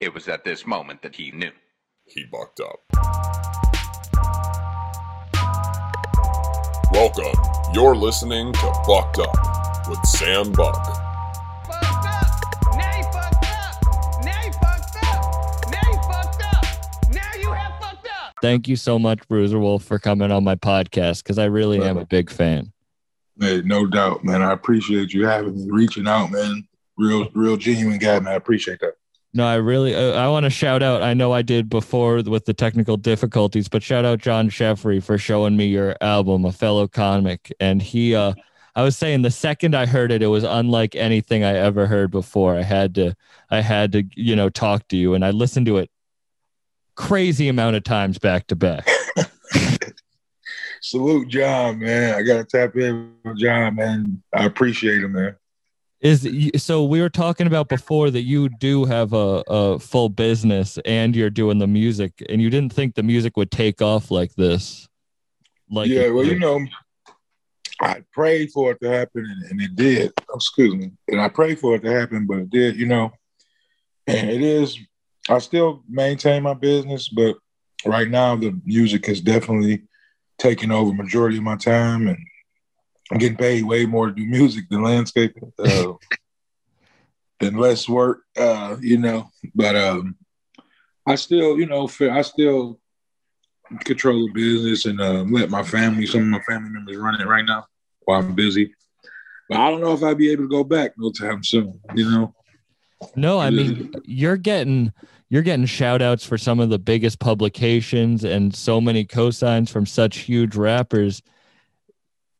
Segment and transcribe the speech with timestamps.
[0.00, 1.50] It was at this moment that he knew.
[2.06, 2.80] He bucked up.
[6.90, 7.38] Welcome.
[7.74, 10.74] You're listening to Bucked Up with Sam Buck.
[11.66, 12.74] fucked up.
[12.74, 14.24] Now you fucked up.
[14.24, 15.70] Now you fucked up.
[15.70, 16.64] Now you fucked up.
[17.10, 18.36] Now you have fucked up.
[18.40, 21.98] Thank you so much, Bruiser Wolf, for coming on my podcast because I really am
[21.98, 22.72] a big fan.
[23.38, 24.40] Hey, no doubt, man.
[24.40, 26.66] I appreciate you having me, reaching out, man.
[26.96, 28.32] Real, real genuine guy, man.
[28.32, 28.94] I appreciate that.
[29.32, 31.02] No, I really, uh, I want to shout out.
[31.02, 35.18] I know I did before with the technical difficulties, but shout out John Sheffrey for
[35.18, 37.52] showing me your album, a fellow comic.
[37.60, 38.34] And he, uh,
[38.74, 42.10] I was saying the second I heard it, it was unlike anything I ever heard
[42.10, 42.56] before.
[42.56, 43.14] I had to,
[43.50, 45.90] I had to, you know, talk to you, and I listened to it
[46.96, 48.86] crazy amount of times back to back.
[50.82, 52.14] Salute, John, man.
[52.14, 54.22] I gotta tap in with John, man.
[54.34, 55.36] I appreciate him, man.
[56.00, 60.78] Is so we were talking about before that you do have a, a full business
[60.86, 64.34] and you're doing the music, and you didn't think the music would take off like
[64.34, 64.88] this.
[65.70, 66.64] Like yeah, well, you know,
[67.82, 70.12] I prayed for it to happen, and, and it did.
[70.30, 72.76] Oh, excuse me, and I prayed for it to happen, but it did.
[72.76, 73.10] You know,
[74.06, 74.78] and it is.
[75.28, 77.36] I still maintain my business, but
[77.84, 79.82] right now the music is definitely
[80.38, 82.18] taking over majority of my time, and
[83.10, 85.92] I'm getting paid way more to do music than landscaping, uh,
[87.40, 88.20] and less work.
[88.36, 90.16] Uh, you know, but um,
[91.06, 92.78] I still, you know, I still
[93.84, 97.26] control the business and uh, let my family, some of my family members run it
[97.26, 97.66] right now
[98.04, 98.74] while I'm busy.
[99.48, 101.80] But I don't know if I'll be able to go back no time soon.
[101.94, 102.34] You know,
[103.16, 104.92] No, I mean you're getting
[105.28, 109.86] you're getting shout outs for some of the biggest publications and so many cosigns from
[109.86, 111.22] such huge rappers.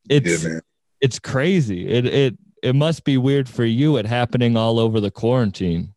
[0.09, 0.59] It's yeah,
[0.99, 1.87] it's crazy.
[1.87, 5.93] It it it must be weird for you it happening all over the quarantine.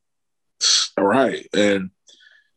[0.96, 1.46] All right.
[1.52, 1.91] And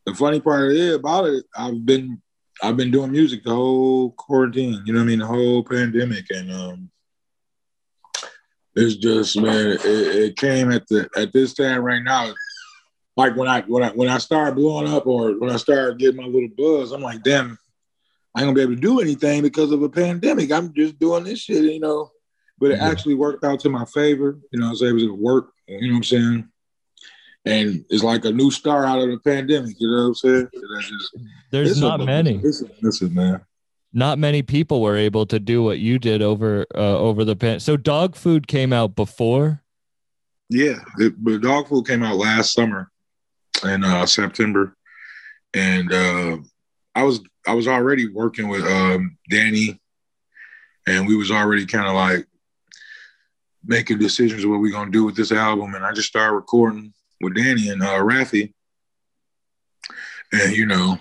[0.05, 2.21] the funny part about it, I've been
[2.63, 6.25] I've been doing music the whole quarantine, you know what I mean, the whole pandemic.
[6.29, 6.91] And um
[8.75, 12.33] it's just man, it, it came at the at this time right now.
[13.15, 16.21] Like when I when I when I started blowing up or when I started getting
[16.21, 17.57] my little buzz, I'm like, damn,
[18.37, 20.51] I ain't gonna be able to do anything because of a pandemic.
[20.51, 22.11] I'm just doing this shit, you know.
[22.59, 22.87] But it Yeah.
[22.87, 24.37] actually worked out to my favor.
[24.51, 26.47] You know, I was able to work, you know what I'm saying?
[27.45, 30.47] And it's like a new star out of the pandemic, you know what I'm saying?
[30.81, 31.15] Just-
[31.49, 32.37] There's not many.
[32.37, 33.41] Listen, listen, man.
[33.91, 37.59] Not many people were able to do what you did over uh, over the pan.
[37.59, 39.63] So dog food came out before.
[40.49, 42.91] Yeah, it, but dog food came out last summer
[43.63, 44.75] in uh, September,
[45.55, 46.37] and uh,
[46.93, 49.79] I was I was already working with um, Danny,
[50.85, 52.27] and we was already kind of like
[53.63, 57.35] making decisions what we gonna do with this album, and I just started recording with
[57.35, 58.53] Danny and uh, Raphy,
[60.31, 60.97] and you know.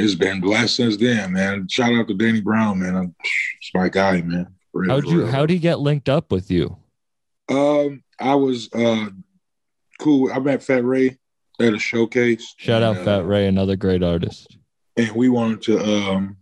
[0.00, 1.66] It's been blessed since then, man.
[1.68, 2.94] Shout out to Danny Brown, man.
[2.94, 3.16] I'm,
[3.60, 4.54] it's my guy, man.
[4.72, 6.76] Real, How'd you how'd he get linked up with you?
[7.48, 9.08] Um, I was uh
[9.98, 10.30] cool.
[10.32, 11.18] I met Fat Ray
[11.60, 12.54] at a showcase.
[12.58, 14.57] Shout out and, Fat uh, Ray, another great artist.
[14.98, 16.36] And we wanted to um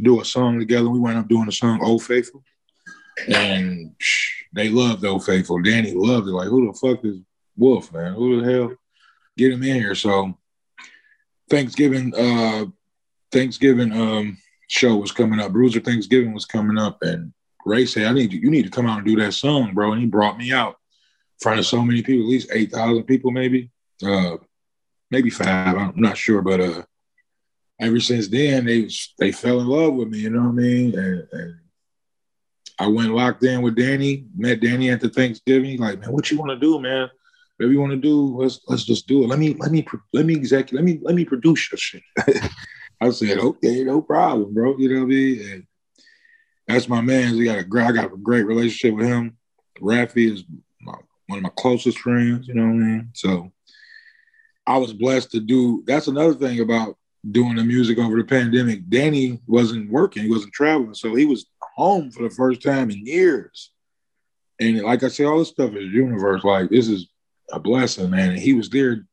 [0.00, 0.88] do a song together.
[0.88, 2.44] We wound up doing a song "Old Faithful,"
[3.28, 3.94] and
[4.52, 6.32] they loved "Old Faithful." Danny loved it.
[6.32, 7.18] Like, who the fuck is
[7.56, 8.12] Wolf, man?
[8.14, 8.72] Who the hell?
[9.36, 9.94] Get him in here.
[9.94, 10.38] So
[11.48, 12.66] Thanksgiving, uh
[13.30, 15.52] Thanksgiving um show was coming up.
[15.52, 17.32] Bruiser Thanksgiving was coming up, and
[17.64, 18.40] Ray said, "I need you.
[18.40, 20.72] You need to come out and do that song, bro." And he brought me out
[20.74, 23.70] in front of so many people, at least eight thousand people, maybe,
[24.04, 24.36] uh,
[25.10, 25.76] maybe five.
[25.76, 26.82] I'm not sure, but uh,
[27.82, 28.88] ever since then, they
[29.18, 30.18] they fell in love with me.
[30.18, 30.98] You know what I mean?
[30.98, 31.54] And, and
[32.78, 34.26] I went locked in with Danny.
[34.36, 35.78] Met Danny at the Thanksgiving.
[35.78, 37.10] Like, man, what you want to do, man?
[37.56, 39.26] Whatever you want to do, let's let's just do it.
[39.26, 40.72] Let me let me let me execute.
[40.72, 42.02] Let me let me produce your shit.
[43.00, 44.76] I said, okay, no problem, bro.
[44.78, 45.50] You know what I mean?
[45.50, 45.66] And
[46.68, 47.36] that's my man.
[47.36, 49.36] We got a great, I got a great relationship with him.
[49.80, 50.44] Raphy is
[50.80, 50.94] my,
[51.26, 52.46] one of my closest friends.
[52.46, 53.10] You know what I mean?
[53.14, 53.50] So
[54.68, 55.82] I was blessed to do.
[55.84, 56.96] That's another thing about
[57.30, 58.88] doing the music over the pandemic.
[58.88, 63.06] Danny wasn't working; he wasn't traveling, so he was home for the first time in
[63.06, 63.70] years.
[64.60, 66.44] And like I said, all this stuff is universe.
[66.44, 67.08] Like this is
[67.50, 68.30] a blessing, man.
[68.30, 69.04] And he was there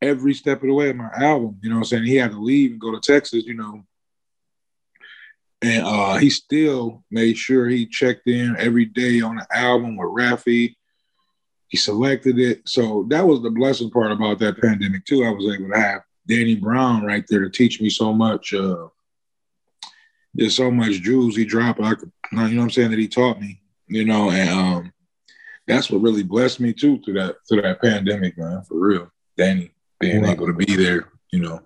[0.00, 1.58] every step of the way of my album.
[1.62, 2.04] You know what I'm saying?
[2.04, 3.84] He had to leave and go to Texas, you know.
[5.62, 10.08] And uh, he still made sure he checked in every day on the album with
[10.08, 10.76] Raphy.
[11.68, 12.68] He selected it.
[12.68, 15.24] So that was the blessing part about that pandemic, too.
[15.24, 18.52] I was able to have Danny Brown right there to teach me so much.
[18.52, 18.88] Uh,
[20.34, 21.80] there's so much jewels he dropped.
[21.80, 24.92] I could, you know what I'm saying, that he taught me, you know, and um,
[25.66, 29.10] that's what really blessed me too through that through that pandemic, man, for real.
[29.36, 29.70] Danny
[30.00, 30.30] being Wow.
[30.32, 31.60] able to be there, you know.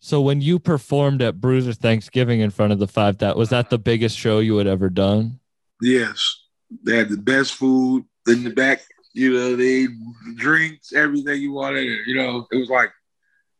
[0.00, 3.70] So when you performed at Bruiser Thanksgiving in front of the five, that was that
[3.70, 5.40] the biggest show you had ever done?
[5.82, 6.42] Yes,
[6.84, 8.80] they had the best food in the back.
[9.12, 9.88] You know, they
[10.36, 11.84] drinks, everything you wanted.
[12.06, 12.90] You know, it was like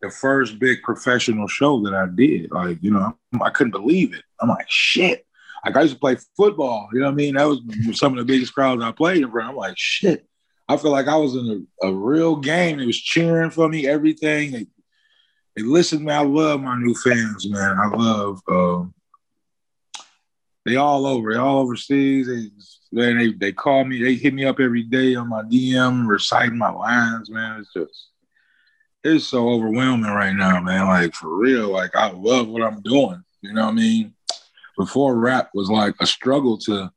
[0.02, 2.50] the first big professional show that I did.
[2.50, 4.22] Like, you know, I couldn't believe it.
[4.40, 5.26] I'm like, shit.
[5.64, 6.88] Like I used to play football.
[6.92, 7.34] You know what I mean?
[7.34, 7.60] That was
[7.98, 9.50] some of the biggest crowds I played in front.
[9.50, 10.26] I'm like, shit.
[10.68, 12.78] I feel like I was in a, a real game.
[12.78, 14.52] They was cheering for me, everything.
[14.52, 14.66] They,
[15.56, 16.12] they listened me.
[16.12, 17.76] I love my new fans, man.
[17.76, 18.94] I love um,
[20.64, 22.28] they all over, they all overseas.
[22.28, 22.50] They,
[22.92, 26.58] man, they they call me, they hit me up every day on my DM, reciting
[26.58, 27.60] my lines, man.
[27.60, 28.09] It's just
[29.04, 30.86] it's so overwhelming right now, man.
[30.86, 31.68] Like for real.
[31.70, 33.22] Like I love what I'm doing.
[33.42, 34.14] You know what I mean?
[34.76, 36.90] Before rap was like a struggle to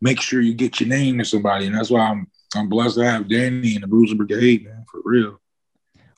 [0.00, 1.66] make sure you get your name to somebody.
[1.66, 5.00] And that's why I'm I'm blessed to have Danny and the Bruiser Brigade, man, for
[5.04, 5.40] real.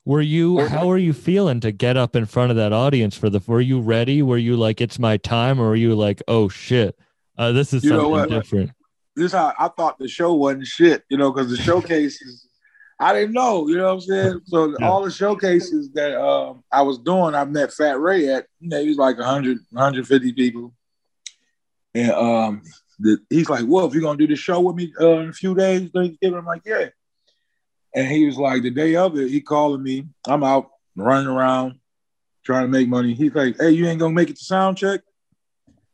[0.05, 3.31] Were you how were you feeling to get up in front of that audience for
[3.31, 4.23] the were you ready?
[4.23, 6.99] Were you like it's my time or were you like, oh shit,
[7.37, 8.29] uh, this is You know something what?
[8.29, 8.71] different?
[9.17, 12.47] this how I thought the show wasn't shit, you know, because the showcases,
[13.03, 14.41] I didn't know, you know what I'm saying?
[14.45, 14.87] So Yeah.
[14.87, 18.83] all the showcases that um, I was doing, I met Fat Ray at, you know,
[18.83, 20.75] he was like 100, 150 people.
[21.95, 22.63] And um,
[22.99, 25.31] the, he's like, well, if you're going to do the show with me uh, in
[25.31, 26.91] a few days, Thanksgiving, I'm like, yeah.
[27.95, 30.07] And he was like, the day of it, he calling me.
[30.29, 31.81] I'm out running around
[32.45, 33.15] trying to make money.
[33.15, 35.01] He's like, hey, you ain't going to make it to sound check?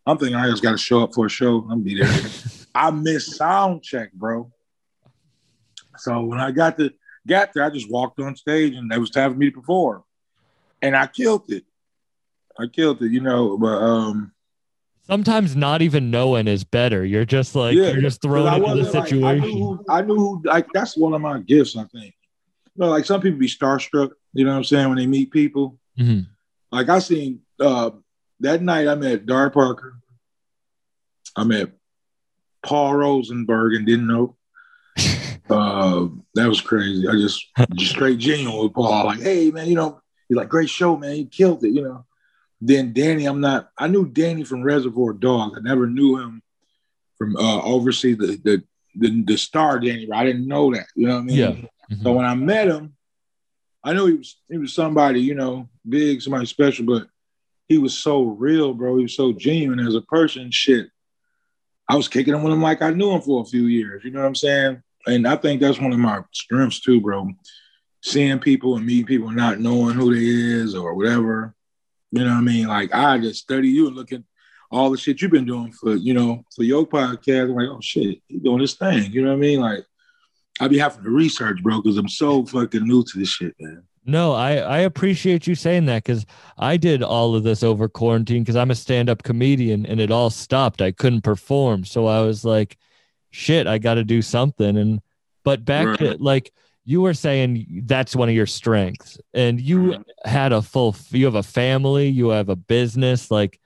[0.04, 1.66] I'm thinking I just got to show up for a show.
[1.70, 2.12] I'm be there.
[2.74, 4.52] I missed sound check, bro.
[5.98, 6.92] So when I got to
[7.26, 10.02] got there, I just walked on stage and it was time for me to perform.
[10.82, 11.64] And I killed it.
[12.58, 14.32] I killed it, you know, but um
[15.06, 17.04] Sometimes not even knowing is better.
[17.04, 19.40] You're just like Yeah, you're just thrown into the wasn't, like- I situation.
[19.40, 22.14] knew, who, I knew who like that's one of my gifts, I think.
[22.74, 25.30] You know, like some people be starstruck, you know what I'm saying, when they meet
[25.30, 25.78] people.
[25.98, 26.26] Mhm.
[26.72, 27.90] Like I seen uh
[28.40, 29.94] that night I met Dar Parker.
[31.36, 31.70] I met
[32.62, 34.36] Paul Rosenberg and didn't know.
[35.48, 37.06] Uh, that was crazy.
[37.08, 39.06] I just, just straight genuine with Paul.
[39.06, 41.16] Like, hey man, you know, he's like, great show, man.
[41.16, 42.04] You killed it, you know.
[42.60, 43.70] Then Danny, I'm not.
[43.78, 45.56] I knew Danny from Reservoir Dogs.
[45.58, 46.42] I never knew him
[47.18, 48.16] from uh, overseas.
[48.18, 48.62] The the
[48.96, 50.08] the, the star Danny.
[50.12, 50.86] I didn't know that.
[50.96, 51.36] You know what I mean?
[51.36, 51.52] Yeah.
[51.92, 52.02] Mhm.
[52.02, 52.96] So when I met him,
[53.84, 57.06] I knew he was he was somebody, you know, big, somebody special, but
[57.68, 58.96] he was so real, bro.
[58.96, 60.50] He was so genuine as a person.
[60.50, 60.88] Shit.
[61.88, 64.02] I was kicking him with him like I knew him for a few years.
[64.02, 64.82] You know what I'm saying?
[65.06, 67.30] And I think that's one of my strengths too, bro.
[68.02, 71.54] Seeing people and meeting people not knowing who they is or whatever.
[72.12, 72.66] You know what I mean?
[72.66, 74.22] Like I just study you and look at
[74.70, 77.44] all the shit you've been doing for, you know, for your podcast.
[77.44, 79.12] I'm like, oh shit, he doing this thing.
[79.12, 79.60] You know what I mean?
[79.60, 79.84] Like
[80.60, 83.82] I be having to research, bro, because I'm so fucking new to this shit, man.
[84.08, 86.24] No, I, I appreciate you saying that because
[86.58, 90.12] I did all of this over quarantine because I'm a stand up comedian and it
[90.12, 90.80] all stopped.
[90.80, 91.84] I couldn't perform.
[91.84, 92.78] So I was like,
[93.30, 94.76] shit, I got to do something.
[94.76, 95.00] And,
[95.44, 96.52] but back to like
[96.84, 99.18] you were saying, that's one of your strengths.
[99.34, 100.04] And you Mhm.
[100.24, 103.58] had a full, you have a family, you have a business, like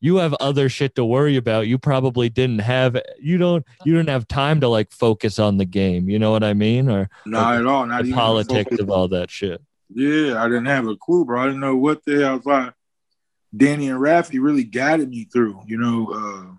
[0.00, 1.68] you have other shit to worry about.
[1.68, 5.64] You probably didn't have, you don't, you didn't have time to like focus on the
[5.64, 6.08] game.
[6.08, 6.88] You know what I mean?
[6.90, 7.86] Or Not at all.
[7.86, 8.80] Not the even politics focus.
[8.80, 9.60] of all that shit.
[9.94, 11.42] Yeah, I didn't have a clue, bro.
[11.42, 12.36] I didn't know what the hell.
[12.38, 12.72] was Like
[13.54, 15.60] Danny and Raphy really guided me through.
[15.66, 16.56] You know, uh,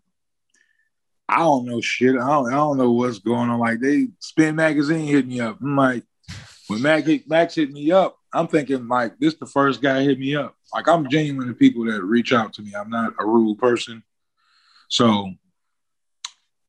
[1.29, 2.15] I don't know shit.
[2.15, 2.47] I don't.
[2.47, 3.59] I don't know what's going on.
[3.59, 5.59] Like they Spin Magazine hit me up.
[5.61, 6.03] I'm like,
[6.67, 10.35] when hit, Max hit me up, I'm thinking like this the first guy hit me
[10.35, 10.55] up.
[10.73, 12.73] Like I'm genuine to people that reach out to me.
[12.75, 14.03] I'm not a rude person,
[14.89, 15.31] so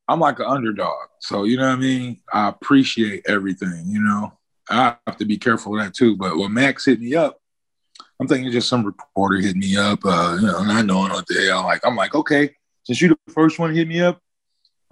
[0.06, 1.08] I'm like an underdog.
[1.20, 2.20] So you know what I mean.
[2.32, 3.84] I appreciate everything.
[3.86, 4.32] You know.
[4.70, 6.16] I have to be careful of that too.
[6.16, 7.38] But when Max hit me up,
[8.18, 11.46] I'm thinking just some reporter hit me up, uh, you know, not knowing what the
[11.46, 11.64] hell.
[11.64, 14.20] Like, I'm like, okay, since you the first one hit me up,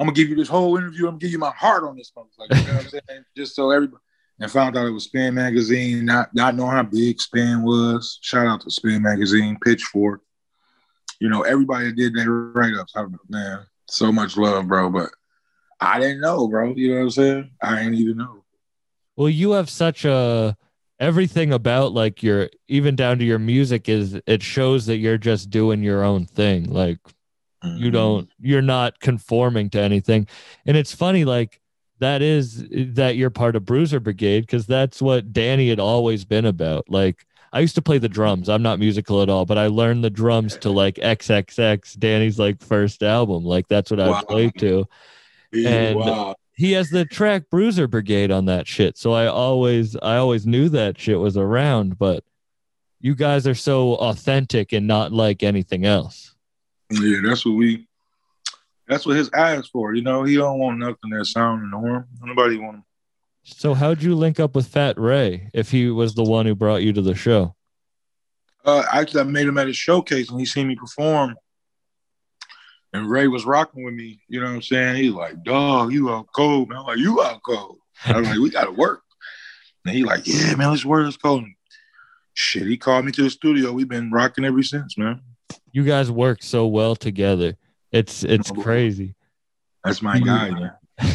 [0.03, 1.05] I'm gonna give you this whole interview.
[1.05, 2.59] I'm gonna give you my heart on this motherfucker.
[2.59, 3.25] You know what I'm saying?
[3.37, 4.03] Just so everybody
[4.41, 8.19] and found out it was Spin Magazine, not not knowing how big Spin was.
[8.21, 10.23] Shout out to Spin Magazine, Pitchfork.
[11.21, 12.97] You know, everybody that did their write ups.
[13.29, 14.91] Man, so much love, bro.
[14.91, 15.11] But
[15.81, 16.75] I didn't know, bro.
[16.75, 17.51] You know what I'm saying?
[17.63, 18.43] I didn't even know.
[19.15, 20.57] Well, you have such a
[20.99, 25.51] everything about like your even down to your music is it shows that you're just
[25.51, 26.65] doing your own thing.
[26.65, 26.99] Like
[27.65, 28.47] you don't mm-hmm.
[28.47, 30.27] you're not conforming to anything.
[30.67, 31.61] And it's funny like
[32.01, 36.45] that is that you're part of Bruiser Brigade because that's what Danny had always been
[36.45, 36.89] about.
[36.89, 38.49] Like I used to play the drums.
[38.49, 42.63] I'm not musical at all, but I learned the drums to like XXX, Danny's like
[42.63, 43.45] first album.
[43.45, 44.87] Like that's what I played to.
[45.53, 46.35] And- wow.
[46.55, 48.97] he has the track Bruiser Brigade on that shit.
[48.97, 52.25] So I always I always knew that shit was around, but
[53.01, 56.32] you guys are so authentic and not like anything else.
[56.93, 57.87] Yeah, that's what we.
[58.89, 59.95] That's what his eyes for.
[59.95, 62.07] You know, he don't want nothing that sound norm.
[62.21, 62.85] Nobody want him.
[63.45, 66.83] So how'd you link up with Fat Ray if he was the one who brought
[66.83, 67.55] you to the show?
[68.65, 71.37] Uh, actually, I met him at a showcase and he seen me perform.
[72.93, 74.21] And Ray was rocking with me.
[74.29, 74.97] You know what I'm saying?
[74.97, 76.79] He like, dog, you out cold, man.
[76.79, 77.79] I'm like, you out cold.
[78.05, 79.03] I was like, we gotta work.
[79.87, 81.05] And he like, yeah, man, let's work.
[81.05, 81.39] Let's go.
[81.39, 81.55] And
[82.35, 83.73] shit, he called me to the studio.
[83.73, 85.21] We've been rocking ever since, man.
[85.73, 87.57] You guys work so well together.
[87.91, 89.15] It's it's crazy.
[89.85, 90.71] That's my guy.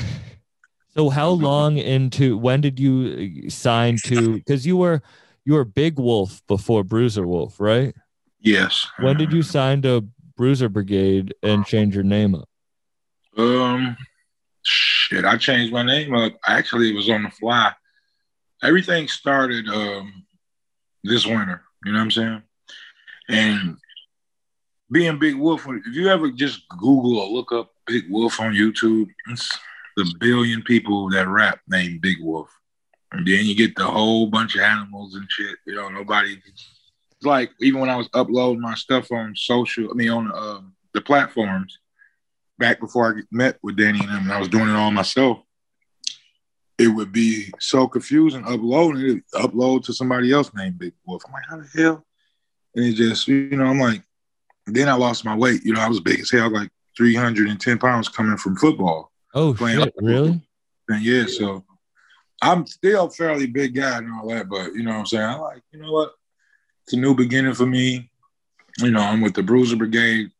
[0.98, 5.04] So how long into when did you sign to because you were
[5.46, 7.94] you were Big Wolf before Bruiser Wolf, right?
[8.40, 8.88] Yes.
[8.98, 12.50] When did you sign to Bruiser Brigade and change your name up?
[13.38, 13.96] Um,
[14.64, 16.34] shit, I changed my name up.
[16.48, 17.74] Actually, it was on the fly.
[18.64, 20.26] Everything started um
[21.04, 21.62] this winter.
[21.86, 22.44] You know what I'm saying?
[23.30, 23.78] And
[24.92, 29.10] being Big Wolf, if you ever just Google or look up Big Wolf on YouTube,
[29.30, 29.58] it's
[29.96, 32.50] the billion people that rap named Big Wolf.
[33.12, 35.56] And then you get the whole bunch of animals and shit.
[35.66, 36.38] You know, nobody.
[36.46, 40.62] It's like even when I was uploading my stuff on social, I mean on uh,
[40.94, 41.80] the platforms,
[42.58, 45.40] back before I met with Danny and him, and I was doing it all myself.
[46.78, 51.24] It would be so confusing uploading it, upload to somebody else named Big Wolf.
[51.26, 52.06] I'm like, how the hell?
[52.76, 54.04] And it just, you know, I'm like,
[54.76, 55.64] then I lost my weight.
[55.64, 59.12] You know, I was big as hell, like 310 pounds coming from football.
[59.34, 60.42] Oh Playing shit, really?
[60.90, 61.64] And yeah, so
[62.42, 65.24] I'm still a fairly big guy and all that, but you know what I'm saying?
[65.24, 66.12] I like, you know what?
[66.86, 68.10] It's a new beginning for me.
[68.80, 70.32] You know, I'm with the Bruiser Brigade.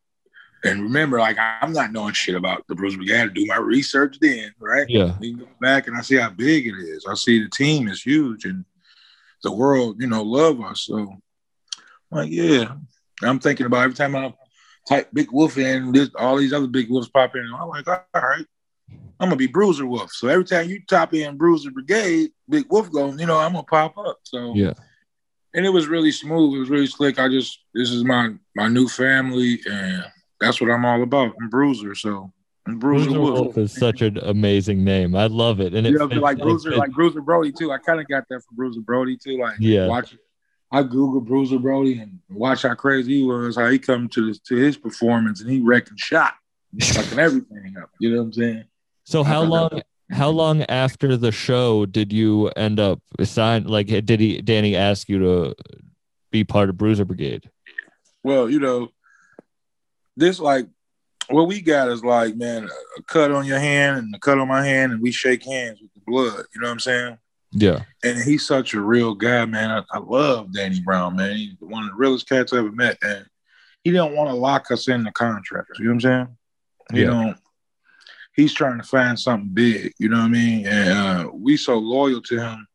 [0.64, 3.16] And remember, like I'm not knowing shit about the Bruiser Brigade.
[3.16, 4.90] I had to do my research then, right?
[4.90, 5.16] Yeah.
[5.20, 7.06] Then go back and I see how big it is.
[7.08, 8.66] I see the team is huge and
[9.44, 10.82] the world, you know, love us.
[10.82, 11.22] So I'm
[12.12, 12.76] like, yeah.
[13.24, 14.34] I'm thinking about every time I
[14.88, 17.50] type Big Wolf in, this, all these other Big Wolves pop in.
[17.60, 18.46] I'm like, all right,
[19.20, 20.12] I'm gonna be Bruiser Wolf.
[20.14, 23.64] So every time you top in Bruiser Brigade, Big Wolf going, you know, I'm gonna
[23.64, 24.20] pop up.
[24.24, 24.74] So Yeah.
[25.54, 26.56] and it was really smooth.
[26.56, 27.20] It was really slick.
[27.20, 30.06] I just this is my my new family, and
[30.40, 31.34] that's what I'm all about.
[31.42, 32.32] I'm Bruiser, so
[32.68, 33.40] I'm Bruiser, Bruiser Wolf.
[33.40, 35.16] Wolf is such an amazing name.
[35.16, 35.74] I love it.
[35.74, 37.72] And it You know, fits- like Bruiser, like Bruiser Brody too.
[37.72, 39.38] I kind of got that from Bruiser Brody too.
[39.40, 39.88] Like, Yeah.
[39.88, 40.16] watch.
[40.72, 44.40] I Google Bruiser Brody and watch how crazy he was, how he come to this,
[44.40, 46.34] to his performance, and he wrecking shot,
[46.80, 47.90] fucking everything up.
[48.00, 48.64] You know what I'm saying?
[49.06, 49.82] So how long
[50.12, 55.08] how long after the show did you end up assigned like did he Danny ask
[55.10, 55.56] you to
[56.32, 57.50] be part of Bruiser Brigade?
[58.24, 58.90] Well, you know,
[60.18, 60.68] this like
[61.30, 64.48] what we got is like, man, a cut on your hand and a cut on
[64.48, 66.46] my hand, and we shake hands with the blood.
[66.54, 67.18] You know what I'm saying?
[67.52, 67.80] Yeah.
[68.04, 69.72] and he's such a real guy, man.
[69.72, 71.36] I, I love Danny Brown, man.
[71.38, 73.26] He's one of the realest cats I ever met, and
[73.84, 75.70] he don't want to lock us in the contract.
[75.80, 76.38] You know what I'm saying?
[76.94, 77.08] He Yeah.
[77.08, 77.38] don't.
[78.36, 79.94] He's trying to find something big.
[79.98, 80.68] You know what I mean?
[80.68, 82.68] And uh, we so loyal to him.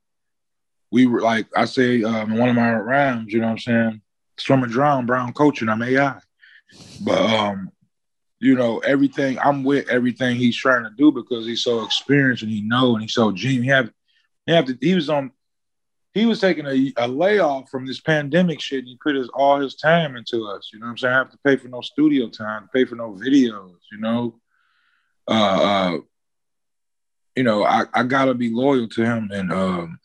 [0.90, 3.32] We were like I say um, in one of my rhymes.
[3.32, 4.00] You know what I'm saying?
[4.38, 5.68] Swim and drown, brown coaching.
[5.68, 6.18] I'm AI,
[7.00, 7.70] but um,
[8.40, 9.38] you know everything.
[9.38, 13.02] I'm with everything he's trying to do because he's so experienced and he know and
[13.02, 13.62] he's so genius.
[13.64, 13.90] He have
[14.48, 15.32] to, he was on
[16.14, 19.58] he was taking a, a layoff from this pandemic shit and he put his all
[19.58, 20.70] his time into us.
[20.72, 21.14] You know what I'm saying?
[21.14, 24.38] I have to pay for no studio time, pay for no videos, you know.
[25.28, 25.98] Uh uh
[27.34, 29.98] you know, I, I gotta be loyal to him and um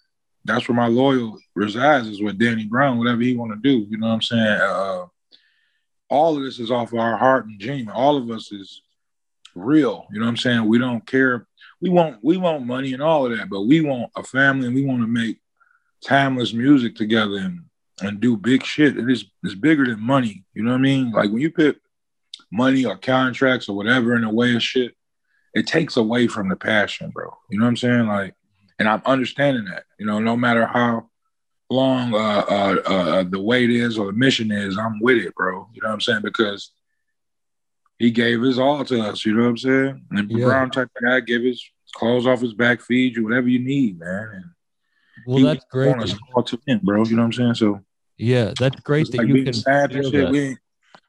[0.46, 3.86] that's where my loyal resides is with Danny Brown, whatever he wanna do.
[3.89, 4.62] You know what I'm saying?
[4.62, 5.06] Uh
[6.10, 7.89] all of this is off our heart and dream.
[7.94, 8.82] All of us is
[9.57, 10.05] real.
[10.11, 10.65] You know what I'm saying?
[10.65, 11.47] We don't care
[11.81, 14.75] we want we want money and all of that, but we want a family and
[14.75, 15.39] we want to make
[16.03, 17.61] timeless music together and
[18.01, 18.97] and do big shit.
[18.97, 20.43] It is it's bigger than money.
[20.53, 21.11] You know what I mean?
[21.11, 21.79] Like when you put
[22.51, 24.95] money or contracts or whatever in the way of shit,
[25.53, 27.35] it takes away from the passion, bro.
[27.49, 28.07] You know what I'm saying?
[28.07, 28.35] Like,
[28.79, 29.83] and I'm understanding that.
[29.99, 31.09] You know, no matter how
[31.69, 35.67] long uh, uh, uh, the weight is or the mission is, I'm with it, bro.
[35.73, 36.21] You know what I'm saying?
[36.21, 36.71] Because
[37.99, 39.25] he gave his all to us.
[39.25, 40.05] You know what I'm saying?
[40.11, 40.45] And Yeah.
[40.45, 41.63] Brown type of guy give his
[41.93, 44.29] clothes off his back, feed you whatever you need, man.
[44.33, 44.45] And
[45.25, 45.95] Well, that's great.
[46.35, 47.03] all to win, bro.
[47.05, 47.55] You know what I'm saying?
[47.55, 47.81] So
[48.17, 50.25] Yeah, that's great that like you can and feel shit.
[50.25, 50.31] that.
[50.31, 50.57] We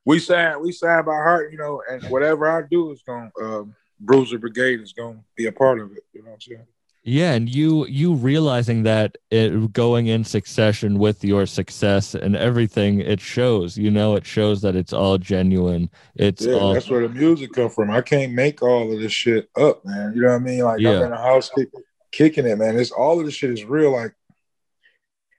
[0.05, 3.75] we signed we signed by heart, you know, and whatever I do is gonna um,
[4.01, 6.05] Bruiser Brigade is gonna be a part of it.
[6.13, 6.67] You know what I'm saying?
[7.09, 13.01] Yeah, and you you realizing that it going in succession with your success and everything,
[13.01, 13.79] it shows.
[13.79, 15.89] You know, it shows that it's all genuine.
[16.17, 17.91] It's Yeah, all that's where the music come from.
[17.91, 20.13] I can't make all of this shit up, man.
[20.15, 20.65] You know what I mean?
[20.65, 20.99] Like Yeah.
[20.99, 21.71] I'm in the house kick,
[22.13, 22.79] kicking it, man.
[22.79, 23.93] It's all of this shit is real.
[23.93, 24.13] Like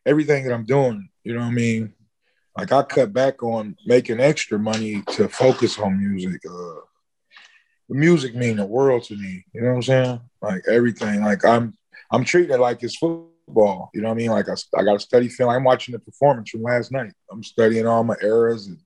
[0.07, 1.93] everything that I'm doing, you know what I mean?
[2.57, 6.41] Like I cut back on making extra money to focus on music.
[6.49, 6.88] Uh
[7.89, 9.43] the music mean the world to me.
[9.53, 10.21] You know what I'm saying?
[10.41, 11.21] Like everything.
[11.21, 11.73] Like I'm
[12.11, 13.89] I'm treating it like it's football.
[13.93, 14.29] You know what I mean?
[14.29, 15.49] Like I, I got to study film.
[15.49, 17.11] I'm watching the performance from last night.
[17.31, 18.77] I'm studying all my errors and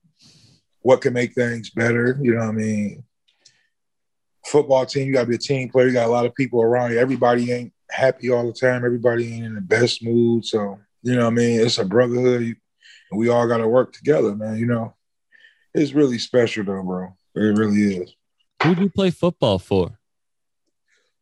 [0.80, 2.18] what can make things better.
[2.20, 3.04] You know what I mean?
[4.46, 5.86] Football team, you got to be a team player.
[5.86, 6.98] You got a lot of people around you.
[6.98, 8.84] Everybody ain't happy all the time.
[8.84, 10.44] Everybody ain't in the best mood.
[10.44, 11.60] So, you know what I mean?
[11.60, 12.56] It's a brotherhood.
[13.12, 14.58] We all got to work together, man.
[14.58, 14.94] You know,
[15.72, 17.16] it's really special, though, bro.
[17.34, 18.14] It really is.
[18.62, 19.98] Who do you play football for?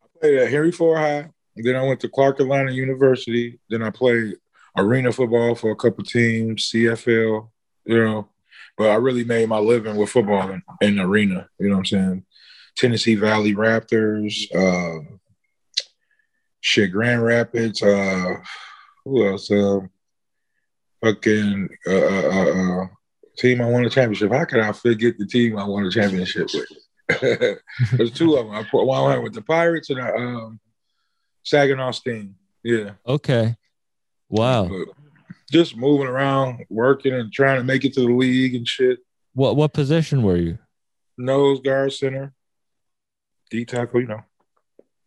[0.03, 1.31] I played at Henry Ford High.
[1.57, 3.61] Then I went to Clark Atlanta University.
[3.69, 4.37] Then I played
[4.77, 7.49] arena football for a couple teams, CFL,
[7.85, 8.29] you know.
[8.79, 11.49] But I really made my living with football in, in arena.
[11.59, 12.25] You know what I'm saying?
[12.75, 15.05] Tennessee Valley Raptors, uh,
[16.61, 18.37] shit, Grand Rapids, uh,
[19.05, 19.51] who else?
[19.51, 19.81] Uh,
[21.03, 22.87] fucking uh, uh, uh,
[23.37, 24.33] team I won a championship.
[24.33, 26.67] How could I forget the team I won a championship with?
[27.21, 28.55] There's two of them.
[28.55, 30.61] I put one went with the Pirates and uh, um,
[31.43, 32.35] Saginaw Sting.
[32.63, 32.93] Yeah.
[33.07, 33.57] Okay.
[34.29, 34.69] Wow.
[34.69, 34.89] But
[35.51, 39.01] just moving around, working and trying to make it to the league and shit.
[39.35, 40.59] What what position were you?
[41.19, 42.33] Nose guard center,
[43.51, 44.23] D tackle, you know.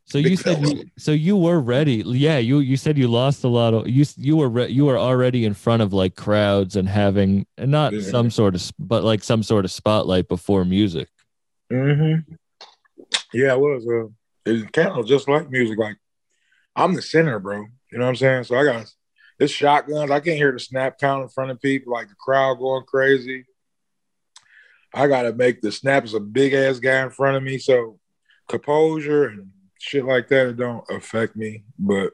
[0.08, 2.04] So Big you said you, so you were ready.
[2.06, 5.00] Yeah, you you said you lost a lot of you you were re, you were
[5.00, 8.02] already in front of like crowds and having and not Yeah.
[8.02, 11.08] some sort of but like some sort of spotlight before music.
[11.72, 12.34] Mm-hmm.
[13.34, 13.88] Yeah, it was.
[13.88, 14.10] Uh,
[14.46, 15.78] it kind of just like music.
[15.78, 15.98] Like
[16.76, 17.66] I'm the center, bro.
[17.92, 18.44] You know what I'm saying?
[18.46, 18.86] So I got
[19.40, 20.12] this shotguns.
[20.12, 23.46] I can't hear the snap count in front of people, like the crowd going crazy.
[24.94, 27.58] I gotta make the snap a big ass guy in front of me.
[27.58, 28.00] So
[28.48, 31.64] composure and shit like that, it don't affect me.
[31.78, 32.14] But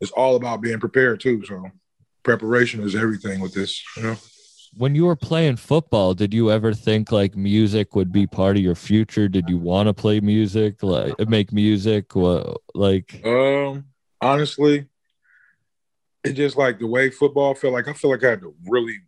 [0.00, 1.44] it's all about being prepared too.
[1.44, 1.70] So
[2.22, 4.16] preparation is everything with this, you know.
[4.74, 8.62] When you were playing football, did you ever think like music would be part of
[8.62, 9.28] your future?
[9.28, 12.14] Did you want to play music, like make music?
[12.14, 13.84] Like Um,
[14.20, 14.86] honestly,
[16.24, 18.98] it just like the way football felt like I feel like I had to really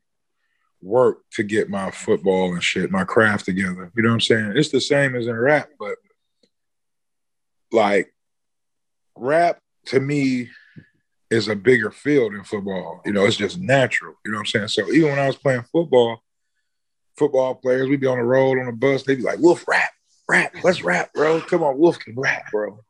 [0.80, 3.90] work to get my football and shit, my craft together.
[3.96, 4.52] You know what I'm saying?
[4.56, 5.96] It's the same as in rap, but
[7.72, 8.14] like
[9.16, 10.48] rap to me
[11.30, 13.00] is a bigger field than football.
[13.04, 14.14] You know, it's just natural.
[14.24, 14.68] You know what I'm saying?
[14.68, 16.22] So even when I was playing football,
[17.16, 19.90] football players, we'd be on the road on the bus, they'd be like, Wolf, rap,
[20.28, 21.40] rap, let's rap, bro.
[21.40, 22.80] Come on, Wolf can rap, bro.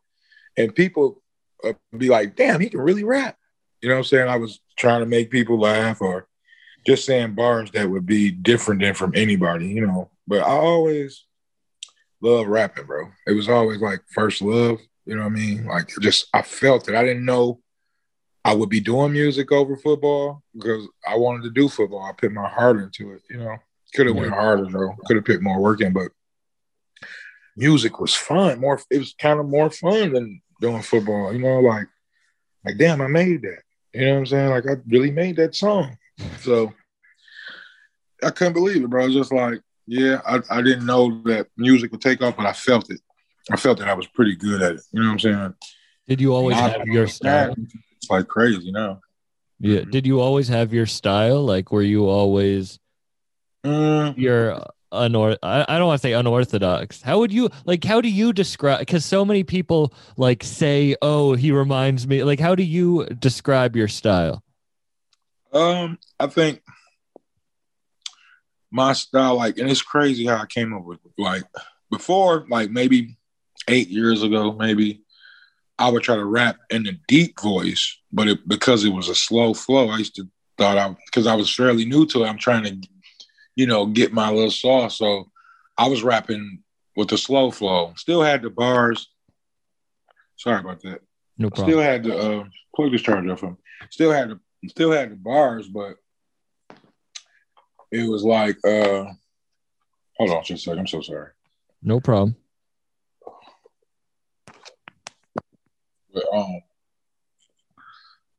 [0.56, 1.20] And people
[1.64, 3.36] uh, be like, damn, he can really rap.
[3.80, 4.28] You know what I'm saying?
[4.28, 6.26] I was trying to make people laugh or
[6.86, 10.10] just saying bars that would be different than from anybody, you know.
[10.26, 11.24] But I always
[12.20, 13.08] love rapping, bro.
[13.26, 15.66] It was always like first love, you know what I mean?
[15.66, 16.94] Like just I felt it.
[16.94, 17.60] I didn't know
[18.48, 22.02] I would be doing music over football because I wanted to do football.
[22.02, 23.56] I put my heart into it, you know.
[23.94, 24.94] Could have went harder though.
[25.04, 26.08] Could have put more work in, but
[27.56, 28.60] music was fun.
[28.60, 31.88] More it was kind of more fun than doing football, you know, like
[32.64, 33.60] like damn, I made that.
[33.92, 34.50] You know what I'm saying?
[34.50, 35.98] Like I really made that song.
[36.40, 36.72] So
[38.24, 39.04] I couldn't believe it, bro.
[39.04, 42.46] It was just like, yeah, I, I didn't know that music would take off, but
[42.46, 43.00] I felt it.
[43.50, 44.82] I felt that I was pretty good at it.
[44.92, 45.54] You know what I'm saying?
[46.08, 47.54] did you always Now, have your style?
[48.08, 49.00] It's like crazy now.
[49.60, 49.80] Yeah.
[49.80, 49.90] Mhm.
[49.90, 51.44] Did you always have your style?
[51.44, 52.78] Like were you always
[53.66, 57.02] Mm, you're unor I, I don't want to say unorthodox.
[57.02, 61.34] How would you like how do you describe because so many people like say, Oh,
[61.34, 64.42] he reminds me like how do you describe your style?
[65.52, 66.62] Um, I think
[68.70, 71.42] my style, like, and it's crazy how I came up with like
[71.90, 73.18] before, like maybe
[73.66, 75.02] eight years ago, maybe
[75.78, 79.14] I would try to rap in a deep voice, but it because it was a
[79.14, 82.38] slow flow, I used to thought I because I was fairly new to it, I'm
[82.38, 82.88] trying to,
[83.54, 84.98] you know, get my little sauce.
[84.98, 85.30] So
[85.76, 86.62] I was rapping
[86.96, 87.94] with the slow flow.
[87.96, 89.08] Still had the bars.
[90.36, 91.00] Sorry about that.
[91.38, 91.70] No problem.
[91.70, 93.56] Still had the uh, plug this charger up from.
[93.90, 95.96] Still had the still had the bars, but
[97.92, 99.04] it was like uh
[100.16, 100.80] hold on just a second.
[100.80, 101.30] I'm so sorry.
[101.82, 102.36] No problem.
[106.12, 106.60] But um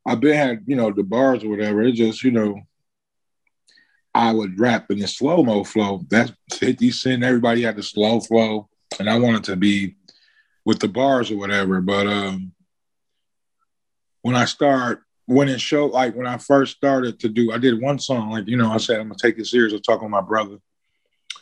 [0.06, 1.84] I've been had, you know, the bars or whatever.
[1.84, 2.60] It just, you know,
[4.16, 6.02] I would rap in the slow mo flow.
[6.10, 8.70] That's 50 Cent, everybody had the slow flow.
[9.00, 9.96] And I wanted to be
[10.66, 11.82] with the bars or whatever.
[11.82, 12.54] But um
[14.22, 17.80] when I start when it showed, like when I first started to do, I did
[17.80, 19.74] one song like you know I said I'm gonna take it serious.
[19.74, 20.62] I was talking with my brother, and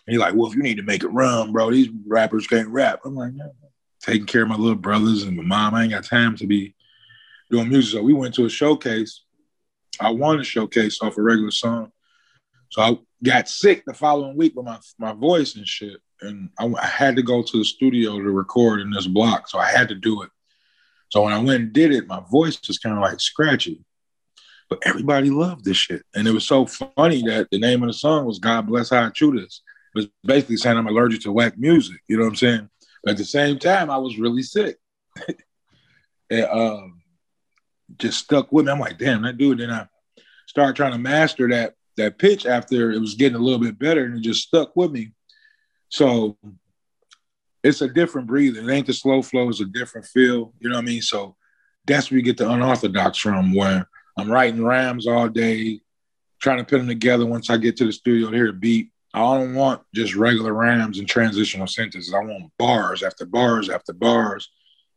[0.08, 3.00] he like, well, if you need to make it run, bro, these rappers can't rap.
[3.06, 3.48] I'm like, yeah.
[4.02, 5.76] Taking care of my little brothers and my mom.
[5.76, 6.76] I ain't got time to be
[7.50, 7.94] doing music.
[7.94, 9.24] So we went to a showcase.
[10.00, 11.92] I won a showcase off a regular song.
[12.70, 16.66] So I got sick the following week with my my voice and shit, and I,
[16.66, 19.48] I had to go to the studio to record in this block.
[19.48, 20.30] So I had to do it.
[21.10, 23.84] So when I went and did it, my voice was kind of like scratchy.
[24.70, 26.04] But everybody loved this shit.
[26.14, 29.06] And it was so funny that the name of the song was God Bless How
[29.06, 29.62] I Chew This.
[29.96, 32.02] It was basically saying I'm allergic to whack music.
[32.10, 32.70] You know what I'm saying?
[33.06, 34.78] At the same time, I was really sick.
[36.30, 37.02] and um,
[37.98, 38.72] just stuck with me.
[38.72, 39.60] I'm like, damn, that dude.
[39.60, 39.88] Then I
[40.48, 44.06] started trying to master that that pitch after it was getting a little bit better
[44.06, 45.12] and it just stuck with me.
[45.90, 46.38] So
[47.64, 48.70] it's a different breathing.
[48.70, 50.54] It ain't the slow flow, it's a different feel.
[50.60, 51.02] You know what I mean?
[51.02, 51.36] So
[51.86, 55.82] that's where you get the unorthodox from, where I'm writing rhymes all day,
[56.40, 58.92] trying to put them together once I get to the studio hear the beat.
[59.18, 62.14] I don't want just regular rhymes and transitional sentences.
[62.14, 64.50] I want bars after bars after bars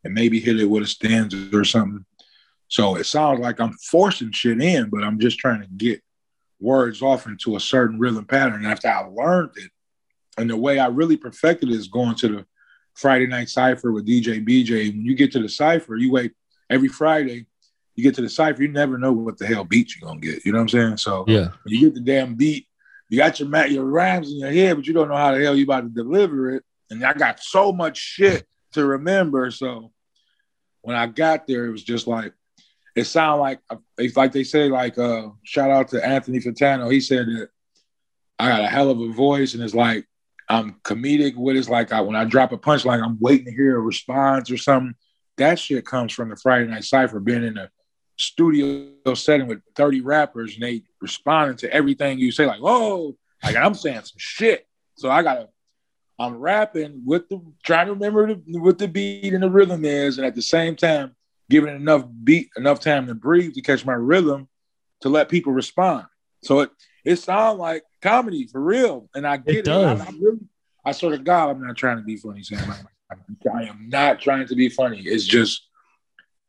[0.05, 2.05] and maybe hit it with a stanza or something.
[2.69, 6.01] So it sounds like I'm forcing shit in, but I'm just trying to get
[6.61, 8.65] words off into a certain rhythm pattern.
[8.65, 9.71] And After I learned it,
[10.39, 12.47] and the way I really perfected it is going to the
[12.95, 14.91] Friday night cipher with DJ BJ.
[14.91, 16.33] When you get to the cipher, you wait
[16.69, 17.47] every Friday.
[17.97, 20.45] You get to the cipher, you never know what the hell beat you're gonna get.
[20.45, 20.97] You know what I'm saying?
[20.99, 21.49] So Yeah.
[21.67, 22.67] you get the damn beat,
[23.11, 25.43] you got your ma- your rhymes in your head, but you don't know how the
[25.43, 26.63] hell you about to deliver it.
[26.91, 29.51] And I got so much shit to remember.
[29.51, 29.93] So
[30.83, 32.33] when I got there, it was just like
[32.97, 33.61] it sounded like
[33.99, 36.91] it's like they say, like uh shout out to Anthony Fantano.
[36.91, 37.49] He said that
[38.39, 40.07] I got a hell of a voice, and it's like
[40.49, 41.59] I'm comedic with it.
[41.59, 44.57] It's like I, when I drop a punchline, I'm waiting to hear a response or
[44.57, 44.95] something.
[45.37, 47.71] That shit comes from the Friday Night Cipher, being in a
[48.21, 53.57] studio setting with 30 rappers and they responding to everything you say, like, whoa, like
[53.57, 54.67] I'm saying some shit.
[54.97, 55.49] So I gotta,
[56.19, 60.19] I'm rapping with the trying to remember the, what the beat and the rhythm is,
[60.19, 61.17] and at the same time
[61.49, 64.49] giving it enough beat, enough time to breathe to catch my rhythm
[65.01, 66.07] to let people respond.
[66.43, 66.71] So it
[67.05, 69.65] it sounds like comedy for real, and I get it.
[69.65, 70.01] does.
[70.01, 70.41] I, I really,
[70.85, 72.71] I swear to God, I'm not trying to be funny, Sam.
[73.55, 75.01] I am not trying to be funny.
[75.01, 75.70] It's just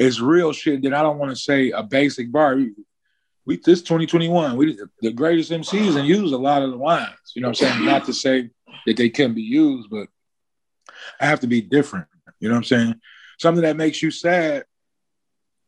[0.01, 2.55] it's real shit that I don't want to say a basic bar.
[2.55, 2.73] We,
[3.45, 7.09] we this 2021, we the greatest MCs and use a lot of the lines.
[7.35, 7.85] You know what I'm saying?
[7.85, 8.49] Not to say
[8.85, 10.07] that they couldn't be used, but
[11.19, 12.07] I have to be different.
[12.39, 12.95] You know what I'm saying?
[13.39, 14.65] Something that makes you sad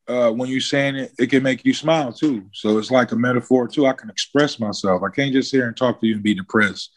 [0.08, 2.48] uh, when you're saying it, it can make you smile too.
[2.54, 3.86] So it's like a metaphor too.
[3.86, 5.04] I can express myself.
[5.04, 6.91] I can't just sit here and talk to you and be depressed.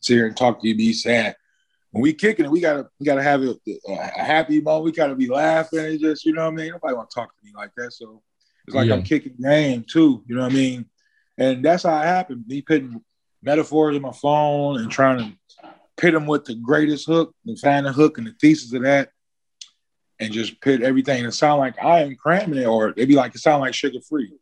[0.00, 1.36] Sit here and talk to you, and be sad.
[1.92, 3.54] When we kicking it, we gotta we gotta have a,
[3.88, 4.86] a happy moment.
[4.86, 5.98] We gotta be laughing.
[5.98, 6.72] Just you know what I mean.
[6.72, 7.92] Nobody want to talk to me like that.
[7.92, 8.22] So
[8.66, 8.94] it's like Yeah.
[8.94, 10.24] I'm kicking game too.
[10.26, 10.86] You know what I mean?
[11.38, 12.44] And that's how it happened.
[12.46, 13.02] Me putting
[13.42, 17.84] metaphors in my phone and trying to pit them with the greatest hook and find
[17.84, 19.10] the hook and the thesis of that
[20.18, 21.24] and just pit everything.
[21.24, 24.06] It sound like I am cramming it, or it'd be like it sound like Suga
[24.06, 24.32] Free.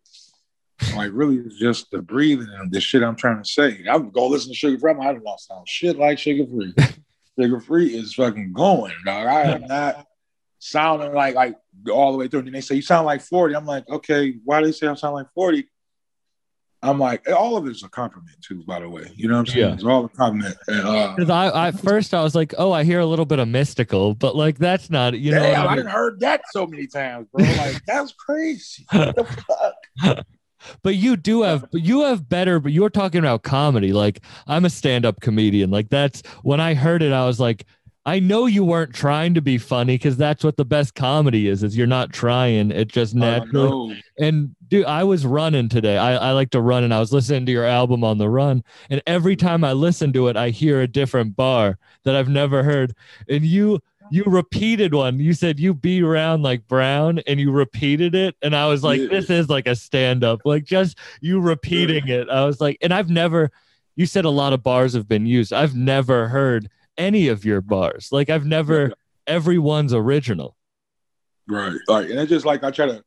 [0.95, 3.85] Like really, it's just the breathing and the shit I'm trying to say.
[3.91, 4.93] I would go listen to Suga Free.
[4.93, 6.75] I don't to sound shit like Suga Free.
[7.41, 9.27] Suga Free is fucking going, dog.
[9.27, 10.07] I am not
[10.59, 11.57] sounding like like
[11.93, 12.41] all the way through.
[12.41, 13.55] And they say you sound like 40.
[13.57, 15.67] I'm like, okay, why do they say I sound like 40?
[16.83, 19.13] I'm like, all of it's a compliment too, by the way.
[19.15, 19.69] You know what I'm saying?
[19.69, 19.75] Yeah.
[19.75, 20.57] It's all a compliment.
[20.67, 23.39] And, uh, Because I, I first I was like, oh, I hear a little bit
[23.39, 25.41] of Mystikal, but like that's not, you know.
[25.41, 25.77] Damn, what I I mean?
[25.77, 27.45] didn't heard that so many times, bro.
[27.45, 28.87] Like that's crazy.
[30.61, 30.81] What the fuck?
[30.83, 32.61] But you do have, you have better.
[32.61, 33.93] But you're talking about comedy.
[33.93, 35.71] Like I'm a stand-up comedian.
[35.71, 37.67] Like that's when I heard it, I was like,
[38.07, 41.63] I know you weren't trying to be funny because that's what the best comedy is.
[41.63, 42.71] Is you're not trying.
[42.71, 43.69] It just oh, naturally.
[43.69, 43.97] Oh, no.
[44.19, 45.99] And dude, I was running today.
[45.99, 48.65] I, I like to run, and I was listening to your album on the run.
[48.89, 52.63] And every time I listen to it, I hear a different bar that I've never
[52.63, 52.95] heard.
[53.29, 55.19] And you you repeated one.
[55.19, 58.35] You said you be around like Brown, and you repeated it.
[58.43, 59.09] And I was like, Yeah.
[59.09, 60.41] this is like a stand up.
[60.45, 62.29] Like just you repeating it.
[62.29, 63.51] I was like, and I've never.
[63.97, 65.53] You said a lot of bars have been used.
[65.53, 68.09] I've never heard any of your bars.
[68.13, 68.89] Like I've never.
[68.89, 68.95] Yeah.
[69.27, 70.57] Everyone's original.
[71.49, 71.77] Right.
[71.87, 73.05] Like, and it's just like I try to.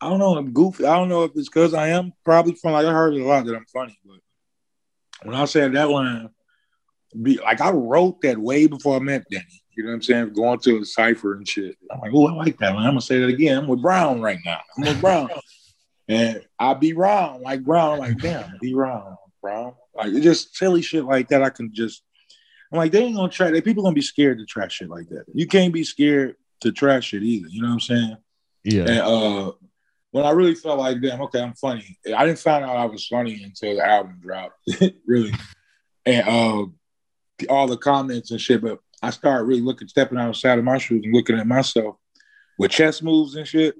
[0.00, 0.36] I don't know.
[0.38, 0.86] I'm goofy.
[0.86, 2.74] I don't know if it's because I am probably funny.
[2.74, 4.16] Like I heard a lot that I'm funny, but
[5.24, 6.30] when I said that line,
[7.20, 9.59] be like I wrote that way before I met Danny.
[9.80, 10.32] You know what I'm saying?
[10.34, 11.78] Going to a cipher and shit.
[11.90, 12.84] I'm like, oh, I like that line.
[12.84, 13.56] I'm gonna say that again.
[13.56, 14.60] I'm with Brown right now.
[14.76, 15.30] I'm with Brown,
[16.08, 17.94] and I be Brown like Brown.
[17.94, 19.72] I'm like, damn, be Brown, Brown.
[19.94, 21.42] Like it's just silly shit like that.
[21.42, 22.02] I can just.
[22.70, 23.50] I'm like, they ain't gonna try.
[23.50, 25.24] They people gonna be scared to try shit like that.
[25.32, 27.48] You can't be scared to try shit either.
[27.48, 28.16] You know what I'm saying?
[28.64, 28.82] Yeah.
[28.82, 29.52] And uh,
[30.10, 31.98] when I really felt like, damn, okay, I'm funny.
[32.14, 34.60] I didn't find out I was funny until the album dropped,
[35.06, 35.32] really,
[36.04, 36.66] and uh,
[37.48, 38.60] all the comments and shit.
[38.60, 41.96] But I started really looking, stepping outside of my shoes and looking at myself
[42.58, 43.74] with chess moves and shit.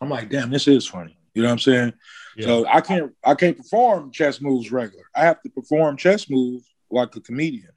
[0.00, 1.18] I'm like, damn, this is funny.
[1.34, 1.92] You know what I'm saying?
[2.40, 5.04] So I can't, I can't perform chess moves regular.
[5.14, 7.70] I have to perform chess moves like a comedian.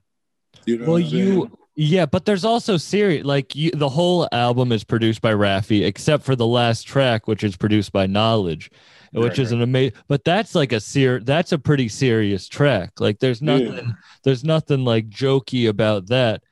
[0.66, 0.86] You know?
[0.86, 1.52] Well, what I'm saying?
[1.76, 6.24] Yeah, but there's also serious like you, the whole album is produced by Raphy, except
[6.24, 8.70] for the last track, which is produced by Knowledge,
[9.14, 9.98] which Right, is an amazing.
[10.10, 13.00] But that's like a ser- that's a pretty serious track.
[13.00, 13.58] Like there's Yeah.
[13.58, 16.44] nothing there's nothing like jokey about that.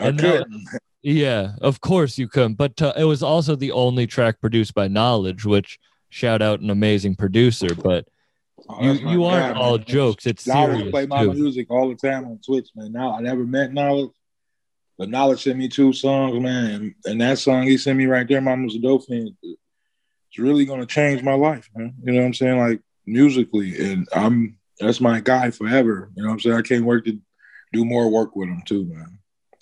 [0.00, 0.68] I and couldn't.
[1.02, 2.54] Yeah, of course you couldn't.
[2.54, 5.78] But uh, it was also the only track produced by Knowledge, which
[6.10, 7.74] shout out an amazing producer.
[7.74, 8.06] But
[8.68, 9.86] Oh, you you aren't all man.
[9.86, 10.26] jokes.
[10.26, 11.32] It's serious play my too.
[11.32, 12.92] music all the time on Twitch, man.
[12.92, 14.10] Now I never met Knowledge,
[15.00, 16.94] but Knowledge sent me two songs, man.
[17.06, 19.34] And, that song he sent me right there, Mama's a Fiend.
[19.42, 21.94] It's really gonna change my life, man.
[22.04, 22.58] You know what I'm saying?
[22.58, 26.10] Like musically, and I'm that's my guy forever.
[26.14, 26.56] You know what I'm saying?
[26.56, 27.18] I can't work to
[27.72, 29.18] do more work with him too, man.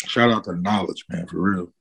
[0.08, 1.72] Shout out to Knowledge, man, for real.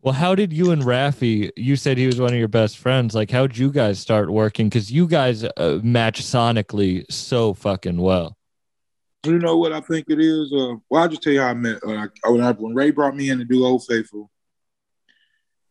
[0.00, 1.52] Well, how did you and Raphy?
[1.56, 3.14] You said he was one of your best friends.
[3.14, 4.68] Like, how'd you guys start working?
[4.68, 8.36] Because you guys uh, match sonically so fucking well.
[9.24, 10.52] You know what I think it is?
[10.52, 11.76] Uh, well, I'll just tell you how I met.
[11.84, 14.30] Uh, when, I, when Ray brought me in to do Old Faithful,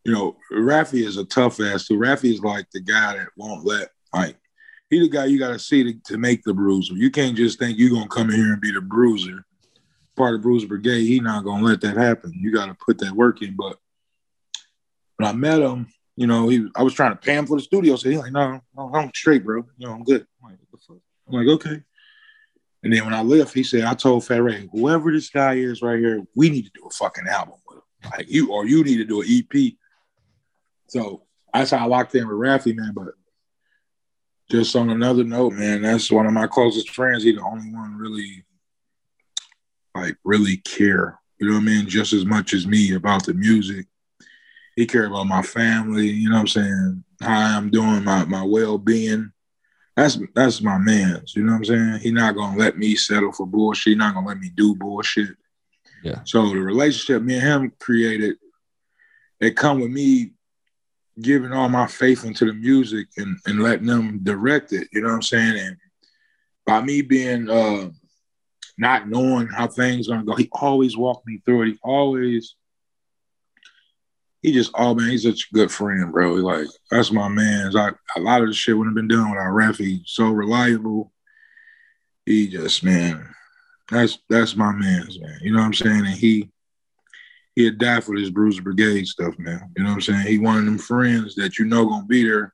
[0.04, 1.98] you know, Raphy is a tough ass too.
[1.98, 4.36] Raphy is like the guy that won't let, like,
[4.88, 6.94] he the guy you got to see to, make the bruiser.
[6.94, 9.44] You can't just think you're going to come in here and be the bruiser,
[10.16, 11.04] part of bruiser brigade.
[11.04, 12.32] He not going to let that happen.
[12.34, 13.56] You got to put that work in.
[13.56, 13.78] But
[15.16, 15.86] when I met him,
[16.16, 17.96] you know, he I was trying to pay him for the studio.
[17.96, 19.64] So he's like, no, no, I'm straight, bro.
[19.78, 20.26] You know, I'm good.
[20.44, 20.58] I'm like?
[21.28, 21.82] I'm like, okay.
[22.82, 25.98] And then when I left, he said, I told Ray, whoever this guy is right
[25.98, 28.10] here, we need to do a fucking album with him.
[28.10, 29.74] Like you or you need to do an EP.
[30.88, 31.22] So
[31.54, 32.92] that's how I locked in with Raphy, man.
[32.94, 33.14] But
[34.50, 37.22] just on another note, man, that's one of my closest friends.
[37.22, 38.44] He the only one really
[39.94, 41.20] like really care.
[41.38, 41.88] You know what I mean?
[41.88, 43.86] Just as much as me about the music.
[44.74, 47.04] He care about my family, you know what I'm saying?
[47.20, 49.31] How I'm doing, my my well being
[49.96, 51.36] that's that's my man's.
[51.36, 51.98] You know what I'm saying?
[52.00, 53.92] He not gonna let me settle for bullshit.
[53.92, 55.36] He not gonna let me do bullshit.
[56.02, 56.20] Yeah.
[56.24, 58.36] So the relationship me and him created,
[59.40, 60.32] it come with me
[61.20, 64.88] giving all my faith into the music and, and letting them direct it.
[64.92, 65.58] You know what I'm saying?
[65.58, 65.76] And
[66.64, 67.90] by me being uh
[68.78, 71.68] not knowing how things gonna go, he always walked me through it.
[71.68, 72.56] He always
[74.42, 76.36] he just oh man, he's such a good friend, bro.
[76.36, 77.70] He like that's my man.
[77.70, 80.02] Like a lot of the shit wouldn't have been done without Raphy.
[80.04, 81.12] So reliable.
[82.26, 83.32] He just man,
[83.90, 85.38] that's that's my man's man.
[85.42, 86.06] You know what I'm saying?
[86.06, 86.50] And he
[87.54, 89.70] he'd die for this Bruiser Brigade stuff, man.
[89.76, 90.26] You know what I'm saying?
[90.26, 92.52] He one of them friends that you know gonna be there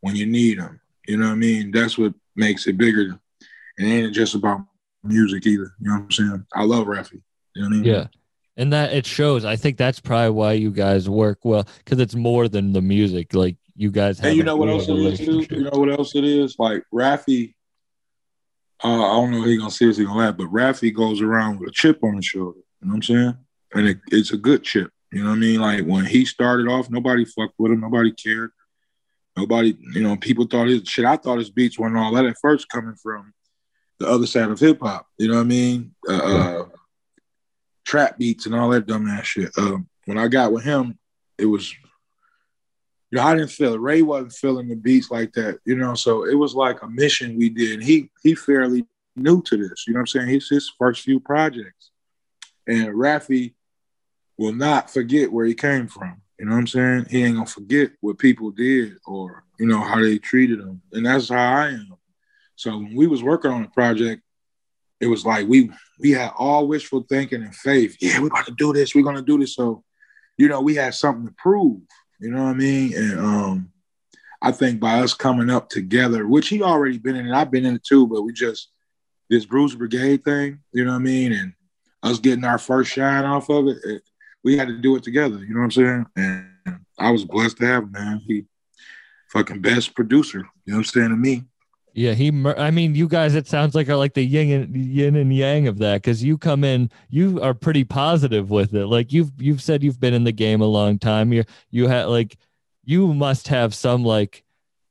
[0.00, 0.80] when you need him.
[1.08, 1.70] You know what I mean?
[1.70, 3.18] That's what makes it bigger.
[3.78, 4.60] And it ain't just about
[5.02, 5.74] music either.
[5.80, 6.46] You know what I'm saying?
[6.54, 7.22] I love Raphy.
[7.54, 7.84] You know what I mean?
[7.84, 8.06] Yeah.
[8.56, 9.44] And that it shows.
[9.44, 13.34] I think that's probably why you guys work well because it's more than the music.
[13.34, 14.28] Like you guys have.
[14.28, 15.46] And you know what else it is too?
[15.50, 16.56] You know what else it is?
[16.58, 17.54] Like Raphy,
[18.82, 21.70] uh, I don't know if he gonna seriously gonna laugh, but Raphy goes around with
[21.70, 22.58] a chip on his shoulder.
[22.80, 23.36] You know what I'm saying?
[23.74, 24.90] And it, it's a good chip.
[25.10, 25.60] You know what I mean?
[25.60, 27.80] Like when he started off, nobody fucked with him.
[27.80, 28.50] Nobody cared.
[29.36, 31.04] Nobody, you know, people thought his shit.
[31.04, 33.32] I thought his beats weren't all that at first coming from
[33.98, 35.06] the other side of hip hop.
[35.18, 35.94] You know what I mean?
[36.08, 36.64] Uh, uh,
[37.84, 39.50] trap beats and all that dumbass shit.
[39.58, 40.98] Um, when I got with him,
[41.38, 41.74] it was
[43.14, 43.80] you know, I didn't feel it.
[43.80, 45.94] Ray wasn't feeling the beats like that, you know.
[45.94, 47.80] So it was like a mission we did.
[47.80, 50.28] He he fairly new to this, you know what I'm saying?
[50.30, 51.92] He's his first few projects.
[52.66, 53.54] And Raphy
[54.36, 56.22] will not forget where he came from.
[56.40, 57.06] You know what I'm saying?
[57.08, 60.82] He ain't gonna forget what people did or, you know, how they treated him.
[60.92, 61.94] And that's how I am.
[62.56, 64.22] So when we was working on the project,
[65.00, 67.96] it was like we we had all wishful thinking and faith.
[68.00, 69.54] Yeah, we're about to do this, we're gonna do this.
[69.54, 69.84] So,
[70.36, 71.80] you know, we had something to prove.
[72.20, 72.96] You know what I mean?
[72.96, 73.72] And um,
[74.40, 77.66] I think by us coming up together, which he already been in, and I've been
[77.66, 78.70] in it too, but we just
[79.30, 81.32] this Bruce Brigade thing, you know what I mean?
[81.32, 81.52] And
[82.02, 84.02] us getting our first shine off of it, it
[84.44, 85.38] we had to do it together.
[85.38, 86.06] You know what I'm saying?
[86.16, 88.22] And I was blessed to have him, man.
[88.26, 88.44] He
[89.30, 90.38] fucking best producer.
[90.38, 91.44] You know what I'm saying to me?
[91.96, 92.30] Yeah, he.
[92.32, 93.34] mur- I mean, you guys.
[93.36, 96.36] It sounds like are like the yin and yin and yang of that because you
[96.36, 98.86] come in, you are pretty positive with it.
[98.86, 101.32] Like you've you've said you've been in the game a long time.
[101.32, 102.36] You you had like
[102.84, 104.42] you must have some like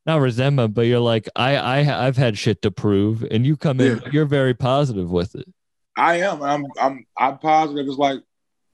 [0.06, 3.82] not resentment, but you're like I I I've had shit to prove, and you come
[3.82, 4.10] in, Yeah.
[4.14, 5.48] you're very positive with it.
[5.98, 6.42] I am.
[6.42, 6.66] I'm.
[6.82, 7.06] I'm.
[7.18, 7.86] I'm positive.
[7.86, 8.22] It's like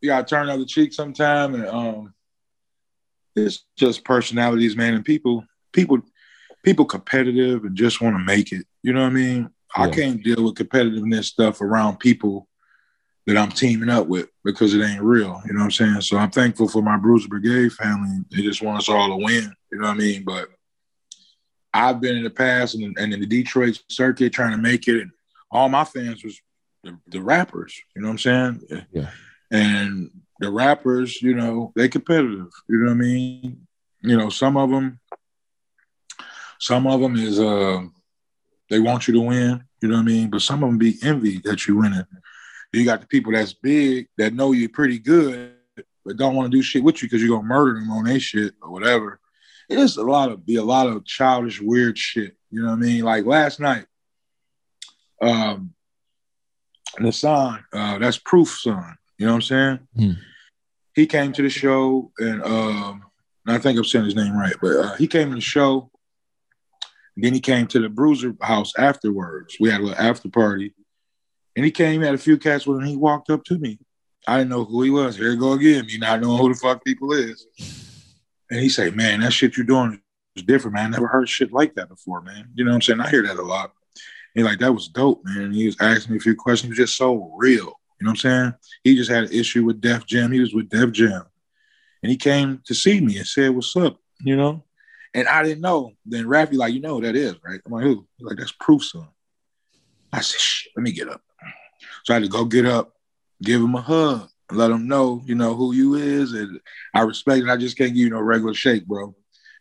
[0.01, 2.13] you gotta turn the other cheek sometime, and um,
[3.35, 5.43] it's just personalities, man, and people.
[5.73, 5.99] people
[6.63, 8.65] people competitive and just want to make it.
[8.83, 9.49] You know what I mean?
[9.75, 12.47] I can't deal with competitiveness stuff around people
[13.27, 15.41] that I'm teaming up with because it ain't real.
[15.45, 16.01] You know what I'm saying?
[16.01, 18.23] So I'm thankful for my Bruiser Brigade family.
[18.31, 19.53] They just want us all to win.
[19.71, 20.23] You know what I mean?
[20.23, 20.49] But
[21.73, 25.01] I've been in the past and, and in the Detroit circuit trying to make it,
[25.01, 25.11] and
[25.51, 26.41] all my fans was
[26.83, 27.79] the, the rappers.
[27.95, 28.87] You know what I'm saying?
[28.91, 29.09] Yeah.
[29.51, 32.47] And the rappers, you know, they competitive.
[32.67, 33.67] You know what I mean?
[34.01, 34.99] You know, some of them,
[36.59, 37.81] some of them is uh,
[38.69, 39.63] they want you to win.
[39.81, 40.29] You know what I mean?
[40.29, 42.05] But some of them be envy that you winning.
[42.73, 45.53] You got the people that's big that know you're pretty good,
[46.05, 48.19] but don't want to do shit with you because you're gonna murder them on their
[48.19, 49.19] shit or whatever.
[49.69, 52.35] It is a lot of be a lot of childish, weird shit.
[52.51, 53.03] You know what I mean?
[53.03, 53.85] Like last night,
[55.21, 55.73] um,
[56.97, 58.97] the son, uh, that's Proof son.
[59.17, 59.79] You know what I'm saying?
[59.95, 60.11] Hmm.
[60.93, 63.03] He came to the show, and um,
[63.47, 65.89] I think I'm saying his name right, but uh, he came to the show.
[67.17, 69.57] Then he came to the Bruiser house afterwards.
[69.59, 70.73] We had a little after party.
[71.55, 72.85] And he came, had a few cats with him.
[72.85, 73.79] He walked up to me.
[74.27, 75.17] I didn't know who he was.
[75.17, 77.45] Here you go again, me not knowing who the fuck people is.
[78.49, 80.01] And he said, Man, that shit you're doing
[80.35, 80.87] is different, man.
[80.87, 82.49] I never heard shit like that before, man.
[82.55, 83.01] You know what I'm saying?
[83.01, 83.71] I hear that a lot.
[84.35, 85.51] He like, that was dope, man.
[85.51, 86.65] He was asking me a few questions.
[86.65, 87.79] He was just so real.
[87.99, 88.53] You know what I'm saying?
[88.83, 90.31] He just had an issue with Def Jam.
[90.31, 91.23] He was with Def Jam.
[92.01, 93.97] And he came to see me and said, What's up?
[94.21, 94.63] You know?
[95.13, 95.93] And I didn't know.
[96.05, 97.59] Then Raphy, like, you know who that is, right?
[97.65, 98.07] I'm like, who?
[98.17, 99.07] He's like, that's proof son.
[100.13, 101.21] I said, shit, let me get up.
[102.03, 102.93] So I had to go get up,
[103.41, 106.33] give him a hug, let him know, you know, who you is.
[106.33, 106.59] And
[106.93, 107.49] I respect it.
[107.49, 109.15] I just can't give you no regular shake, bro.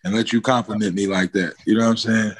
[0.04, 1.54] And let you compliment me like that.
[1.66, 2.32] You know what I'm saying?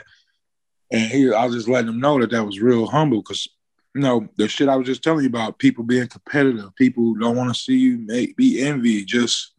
[0.93, 3.49] And he, I was just letting him know that that was real humble because,
[3.95, 7.37] you know, the shit I was just telling you about, people being competitive, people don't
[7.37, 9.53] want to see you make be envy, just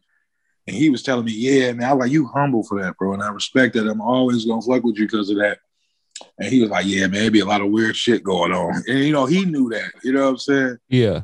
[0.70, 3.12] and he was telling me, yeah, man, I was like, you humble for that, bro.
[3.12, 3.88] And I respect that.
[3.88, 5.58] I'm always gonna fuck with you because of that.
[6.38, 8.80] And he was like, yeah, man, be a lot of weird shit going on.
[8.86, 9.90] And you know, he knew that.
[10.04, 10.78] You know what I'm saying?
[10.88, 11.22] Yeah.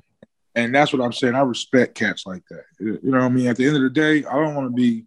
[0.57, 1.37] And that's what I'm saying.
[1.37, 2.65] I respect cats like that.
[2.81, 3.47] You know what I mean?
[3.47, 5.07] At the end of the day, I don't want to be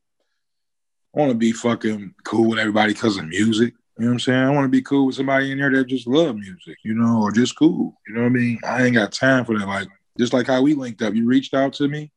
[1.13, 3.73] I want to be fucking cool with everybody because of music.
[3.97, 4.39] You know what I'm saying?
[4.39, 7.21] I want to be cool with somebody in here that just love music, you know,
[7.21, 7.97] or just cool.
[8.07, 8.59] You know what I mean?
[8.63, 9.67] I ain't got time for that.
[9.67, 11.13] Like just like how we linked up.
[11.13, 12.13] You reached out to me,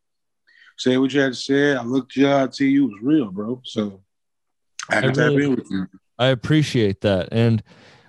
[0.83, 1.75] said what you had to say.
[1.75, 2.87] I looked you out to you.
[2.87, 3.61] It was real, bro.
[3.64, 4.01] So
[4.90, 5.88] I had to I tap really- in with you.
[6.18, 7.29] I appreciate that.
[7.33, 7.62] And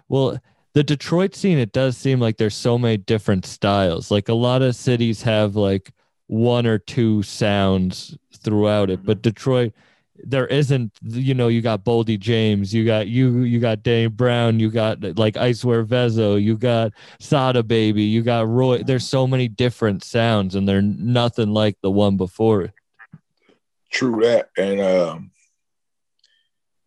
[0.08, 0.40] well,
[0.74, 4.12] the Detroit scene, it does seem like there's so many different styles.
[4.12, 5.92] Like a lot of cities have like
[6.28, 9.22] one or two sounds throughout it, but mm-hmm.
[9.22, 9.74] Detroit,
[10.16, 14.60] there isn't, you know, you got Boldy James, you got you, you got Danny Brown,
[14.60, 18.84] you got like Icewear Vezo, you got Sada Baby, you got Roy.
[18.84, 22.72] There's so many different sounds, and they're nothing like the one before it.
[23.92, 24.50] True that.
[24.58, 25.32] And um,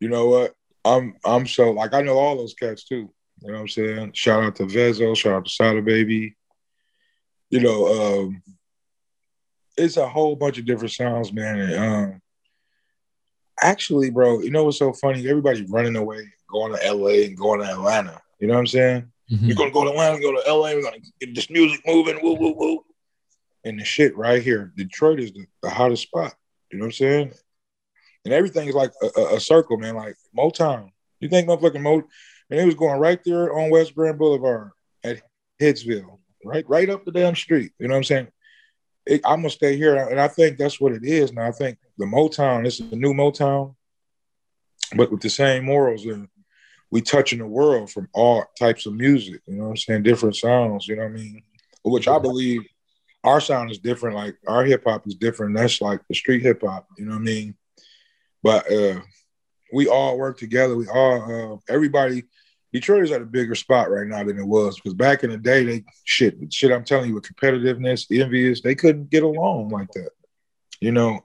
[0.01, 0.55] you know what?
[0.85, 3.13] I'm I'm so like I know all those cats too.
[3.43, 4.13] You know what I'm saying?
[4.15, 6.37] Shout out to Vezo, shout out to Sada Baby.
[7.51, 8.43] You know, um,
[9.77, 11.59] it's a whole bunch of different sounds, man.
[11.59, 12.23] And, um,
[13.63, 15.29] actually, bro, you know what's so funny?
[15.29, 18.21] Everybody's running away, going to LA and going to Atlanta.
[18.41, 19.13] You know what I'm saying?
[19.31, 19.49] Mhm.
[19.49, 22.35] We're gonna go to Atlanta, go to LA, we're gonna get this music moving, woo,
[22.35, 22.85] woo, woo.
[23.65, 26.35] And the shit right here, Detroit is the, the hottest spot.
[26.71, 27.33] You know what I'm saying?
[28.25, 29.97] And everything is like a, a, a circle, man.
[29.97, 30.91] Like Motown.
[31.19, 32.03] You think motherfucking Mo
[32.51, 34.71] and it was going right there on West Grand Boulevard
[35.03, 35.23] at
[35.61, 37.73] Hitsville, right, right up the damn street.
[37.79, 38.29] You know what I'm saying?
[39.07, 41.33] It, I'm gonna stay here, and I think that's what it is.
[41.33, 43.75] Now I think the Motown, this is the new Motown,
[44.97, 46.29] but with the same morals, and
[46.91, 49.41] we touching the world from all types of music.
[49.47, 50.03] You know what I'm saying?
[50.03, 50.89] Different sounds.
[50.89, 51.43] You know what I mean?
[51.83, 52.63] Which I believe
[53.25, 54.17] our sound is different.
[54.17, 55.57] Like our hip hop is different.
[55.57, 56.87] That's like the street hip hop.
[56.97, 57.55] You know what I mean?
[58.43, 59.01] But uh,
[59.73, 60.77] we all work together.
[60.77, 62.25] We all, uh, everybody.
[62.77, 65.39] Detroit is at a bigger spot right now than it was because back in the
[65.39, 66.71] day, they shit, shit.
[66.71, 70.11] I'm telling you, with competitiveness, envious, they couldn't get along like that.
[70.79, 71.25] You know,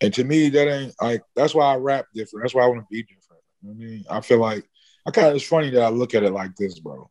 [0.00, 2.44] and to me, that ain't like that's why I rap different.
[2.44, 3.42] That's why I want to be different.
[3.60, 4.64] You know I mean, I feel like
[5.06, 7.10] I kind of it's funny that I look at it like this, bro.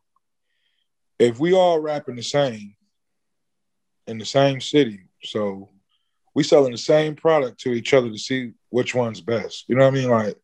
[1.20, 2.74] If we all rapping the same
[4.08, 5.70] in the same city, so
[6.34, 9.66] we selling the same product to each other to see which one's best.
[9.68, 10.10] You know what I mean?
[10.10, 10.36] Like,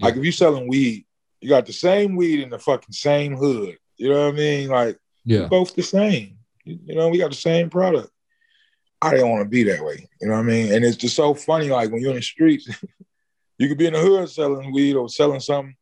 [0.00, 1.06] like if you selling weed,
[1.42, 3.76] you got the same weed in the fucking same hood.
[3.96, 4.68] You know what I mean?
[4.68, 5.46] Like, Yeah.
[5.48, 6.38] both the same.
[6.64, 8.10] You, you know, we got the same product.
[9.00, 10.08] I didn't want to be that way.
[10.20, 10.72] You know what I mean?
[10.72, 11.68] And it's just so funny.
[11.68, 12.68] Like when you're in the streets,
[13.58, 15.74] you could be in the hood selling weed or selling something,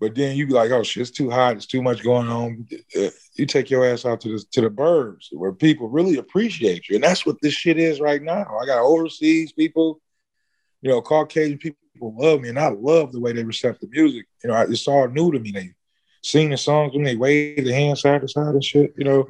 [0.00, 1.56] but then you be like, "Oh shit, it's too hot.
[1.56, 2.66] It's too much going on."
[2.98, 6.88] Uh, You take your ass out to the to the burbs where people really appreciate
[6.88, 8.46] you, and that's what this shit is right now.
[8.60, 10.00] I got overseas people
[10.82, 14.26] you know, Caucasian people love me, and I love the way they recept the music.
[14.44, 15.50] You know, it's all new to me.
[15.50, 15.72] They
[16.22, 18.94] sing the songs when they wave their hands side to side and shit.
[18.96, 19.28] You know,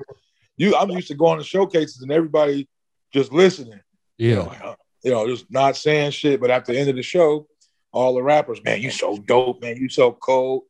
[0.56, 2.68] you I'm used to going to showcases and everybody
[3.12, 3.80] just listening.
[4.18, 4.46] You know, Yeah.
[4.48, 4.74] like, uh,
[5.04, 6.40] you know, just not saying shit.
[6.40, 7.46] But at the end of the show,
[7.92, 10.64] all the rappers, man, you so dope, man, you so cold,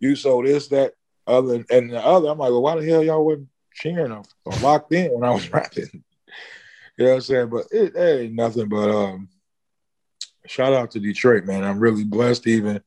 [0.00, 0.94] you so this, that,
[1.26, 2.28] other, and the other.
[2.28, 5.32] I'm like, well, why the hell y'all wasn't cheering or, or locked in when I
[5.32, 6.02] was rapping?
[6.96, 7.48] You know what I'm saying?
[7.48, 9.28] But it, it ain't nothing but um
[10.46, 11.64] shout out to Detroit, man.
[11.64, 12.80] I'm really blessed even.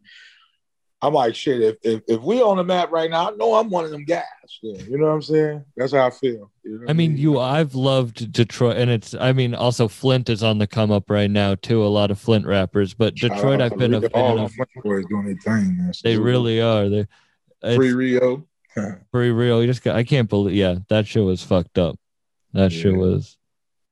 [1.02, 1.62] I'm like shit.
[1.62, 4.04] If if, if we on the map right now, I know I'm one of them
[4.04, 4.24] guys.
[4.64, 5.66] Yeah, you know what I'm saying?
[5.76, 6.52] That's how I feel.
[6.64, 7.40] You know I mean, you.
[7.40, 9.14] I've loved Detroit, and it's.
[9.14, 11.84] I mean, also Flint is on the come up right now too.
[11.84, 14.10] A lot of Flint rappers, but Detroit, I've been a Rio.
[14.14, 14.54] all fan the of.
[14.54, 15.92] Flint boys doing their thing, man.
[16.04, 16.90] They really are.
[16.90, 17.06] They
[17.76, 18.48] free Rio.
[19.12, 19.62] pretty real.
[19.62, 19.96] You just got.
[19.96, 20.56] I can't believe.
[20.56, 21.98] Yeah, that shit was fucked up.
[22.54, 23.38] That shit was.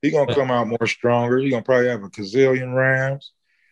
[0.01, 1.38] He gonna come out more stronger.
[1.38, 3.32] He gonna probably have a gazillion rams.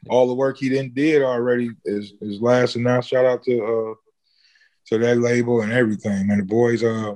[0.09, 3.01] All the work he didn't did already is is lasting now.
[3.01, 3.93] Shout out to uh
[4.87, 6.39] to that label and everything, man.
[6.39, 7.15] The boys uh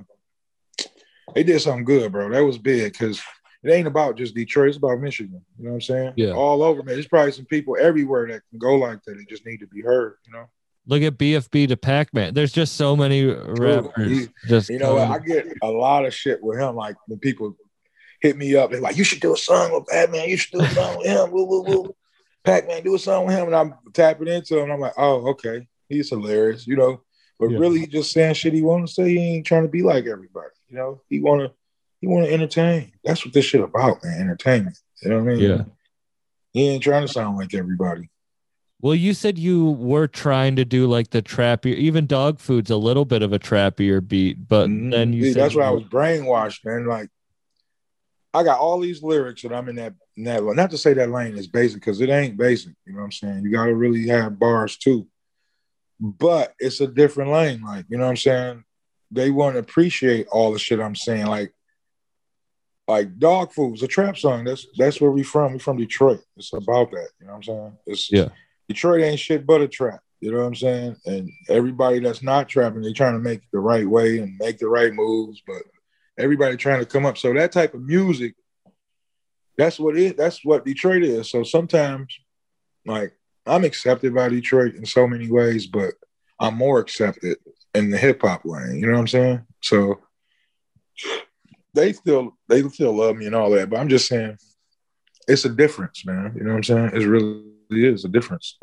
[1.35, 2.29] they did something good, bro.
[2.29, 3.21] That was big because
[3.63, 5.41] it ain't about just Detroit, it's about Michigan.
[5.57, 6.13] You know what I'm saying?
[6.15, 6.31] Yeah.
[6.31, 6.95] All over, man.
[6.95, 9.17] There's probably some people everywhere that can go like that.
[9.17, 10.45] They just need to be heard, you know.
[10.89, 12.33] Look at BFB Da Packman.
[12.33, 14.07] There's just so many rappers.
[14.07, 15.09] He- just You know, what?
[15.09, 16.75] I get a lot of shit with him.
[16.77, 17.57] Like when people
[18.21, 20.29] hit me up, they're like, "You should do a song with Packman.
[20.29, 21.95] You should do a song with him." Woo, woo, woo.
[22.47, 24.71] Packman, do a song with him, and I'm tapping into him.
[24.71, 27.01] I'm like, "Oh, okay, he's hilarious," you know.
[27.39, 27.57] But Yeah.
[27.59, 29.09] really, he just saying shit he want to say.
[29.09, 31.01] He ain't trying to be like everybody, you know.
[31.09, 31.51] He wanna
[32.01, 32.93] he wanna entertain.
[33.03, 34.21] That's what this shit about, man.
[34.21, 34.79] Entertainment.
[35.03, 35.39] You know what I mean?
[35.39, 35.63] Yeah.
[36.53, 38.09] He ain't trying to sound like everybody.
[38.79, 42.77] Well, you said you were trying to do like the trappier, even dog food's a
[42.77, 44.91] little bit of a trappier beat, but Mhm.
[44.91, 46.85] then you See, said that's why I was brainwashed, man.
[46.87, 47.09] Like
[48.33, 51.11] I got all these lyrics and I'm in that in that not to say that
[51.11, 52.73] lane is basic because it ain't basic.
[52.85, 53.43] You know what I'm saying?
[53.43, 55.07] You gotta really have bars too.
[55.99, 58.63] But it's a different lane, like you know what I'm saying?
[59.11, 61.27] They want to appreciate all the shit I'm saying.
[61.27, 61.53] Like
[62.87, 64.43] like dog food's a trap song.
[64.43, 65.53] That's that's where we from.
[65.53, 66.21] We from Detroit.
[66.35, 67.09] It's about that.
[67.19, 67.77] You know what I'm saying?
[67.85, 68.29] It's Yeah.
[68.67, 70.01] Detroit ain't shit but a trap.
[70.19, 70.95] You know what I'm saying?
[71.05, 74.57] And everybody that's not trapping, they trying to make it the right way and make
[74.57, 75.61] the right moves, but
[76.17, 77.17] everybody trying to come up.
[77.17, 78.33] So that type of music,
[79.57, 81.29] that's what it that's what Detroit is.
[81.29, 82.15] So sometimes
[82.85, 83.13] like
[83.45, 85.93] I'm accepted by Detroit in so many ways, but
[86.39, 87.37] I'm more accepted
[87.73, 88.79] in the hip hop lane.
[88.79, 89.41] You know what I'm saying?
[89.61, 90.01] So
[91.73, 94.37] they still they still love me and all that, but I'm just saying
[95.27, 96.33] it's a difference, man.
[96.35, 97.01] You know what I'm saying?
[97.01, 98.57] It really is a difference.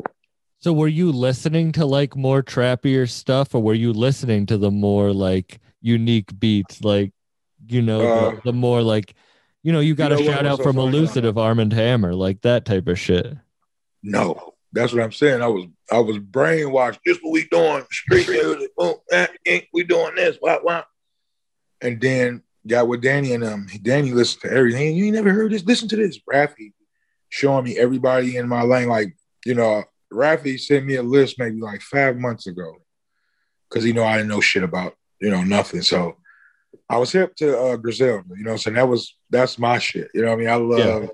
[0.59, 4.71] So were you listening to like more trappier stuff or were you listening to the
[4.71, 7.11] more like unique beats like
[7.67, 9.13] you know Uh, the, the more like
[9.65, 10.99] you know you got know a shout was out so from funny?
[10.99, 13.35] Elucidative Armand Hammer like that type of shit.
[14.03, 15.41] No, that's what I'm saying.
[15.41, 16.99] I was I was brainwashed.
[17.03, 17.83] This what we doing?
[17.89, 18.69] Street music.
[18.77, 18.93] Boom,
[19.73, 20.37] we doing this.
[20.39, 20.83] Wow, wow.
[21.81, 24.95] And then got with Danny and um Danny listened to everything.
[24.95, 25.65] You ain't never heard this.
[25.65, 26.19] Listen to this.
[26.31, 26.73] Raphy
[27.29, 28.87] showing me everybody in my lane.
[28.87, 32.75] Like, you know, Raphy sent me a list maybe like five months ago.
[33.71, 35.81] Cause he know I didn't know shit about, you know, nothing.
[35.81, 36.17] So
[36.89, 40.09] I was hip to uh Griselda, you know, so that was that's my shit.
[40.13, 40.49] You know what I mean?
[40.49, 41.09] I love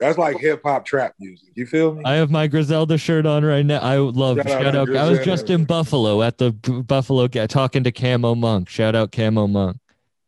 [0.00, 1.48] that's like hip hop trap music.
[1.54, 2.02] You feel me?
[2.04, 3.78] I have my Griselda shirt on right now.
[3.78, 4.96] I love Shout shout to out.
[4.96, 8.68] I was just in Buffalo at the Buffalo talking to Camo Monk.
[8.68, 9.78] Shout out Camo Monk.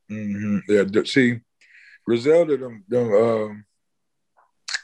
[0.09, 1.41] hmm Yeah, see,
[2.07, 3.65] Griselda, them, them, um,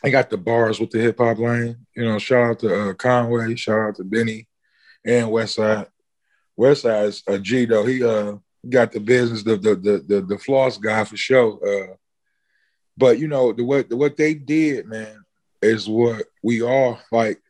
[0.04, 1.76] I got the bars with the hip hop lane.
[1.96, 4.48] You know, shout out to uh, Conway, shout out to Benny,
[5.06, 5.86] and Westside.
[6.58, 7.86] Westside's a G though.
[7.86, 8.36] He uh
[8.68, 11.58] got the business, the the the the, the floss guy for sure.
[11.66, 11.96] Uh,
[12.96, 15.24] but you know the what the, what they did, man,
[15.60, 17.40] is what we all like.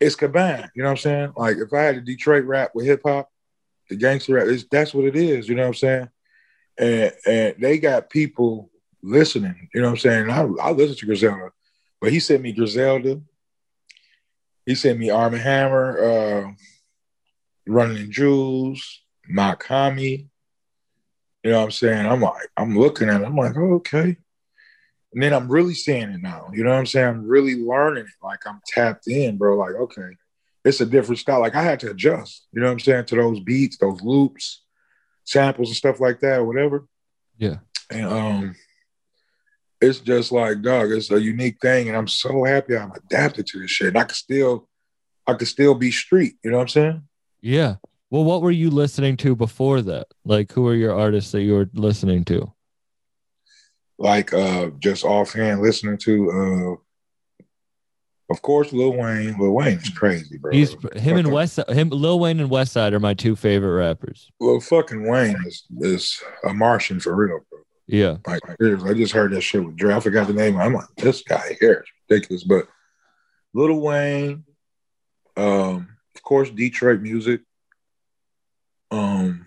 [0.00, 0.70] It's combined.
[0.74, 1.32] You know what I'm saying?
[1.36, 3.30] Like if I had a Detroit rap with hip hop,
[3.90, 5.48] the gangster rap, that's what it is.
[5.48, 6.08] You know what I'm saying?
[6.80, 8.70] and and they got people
[9.02, 9.68] listening.
[9.74, 10.30] You know what I'm saying?
[10.30, 11.50] I I listen to Griselda,
[12.00, 13.20] but he sent me Griselda.
[14.66, 16.52] He sent me Armand Hammer, uh,
[17.66, 20.28] Run the Jewels, Mach-Hommy.
[21.42, 22.06] You know what I'm saying?
[22.06, 23.24] I'm like, I'm looking at it.
[23.24, 24.16] I'm like, oh, okay.
[25.12, 26.50] And then I'm really seeing it now.
[26.52, 27.08] You know what I'm saying?
[27.08, 28.24] I'm really learning it.
[28.24, 29.56] Like I'm tapped in, bro.
[29.56, 30.16] Like, okay,
[30.64, 31.40] it's a different style.
[31.40, 34.62] Like I had to adjust, you know what I'm saying, to those beats, those loops
[35.30, 36.86] samples and stuff like that whatever.
[37.38, 37.58] Yeah.
[37.90, 38.56] And um
[39.80, 41.88] it's just like dog, it's a unique thing.
[41.88, 43.88] And I'm so happy I'm adapted to this shit.
[43.88, 44.68] And I could still
[45.26, 47.02] I could still be street, you know what I'm saying?
[47.40, 47.76] Yeah.
[48.10, 50.08] Well, what were you listening to before that?
[50.24, 52.52] Like, who are your artists that you were listening to?
[53.98, 57.42] Like uh just offhand listening to uh,
[58.32, 59.36] Of course, Lil Wayne.
[59.38, 60.52] Lil Wayne's crazy, bro.
[60.52, 64.30] He's him and West him Lil Wayne and West Side are my two favorite rappers.
[64.40, 67.60] Lil fucking Wayne is is a Martian for real, bro.
[67.86, 68.16] Yeah.
[68.26, 69.94] Like I just heard that shit with Dre.
[69.94, 70.58] I forgot the name.
[70.58, 72.44] I'm like, this guy here is ridiculous.
[72.44, 72.68] But
[73.52, 74.44] Lil Wayne,
[75.36, 77.42] um, of course, Detroit music.
[78.90, 79.46] Um,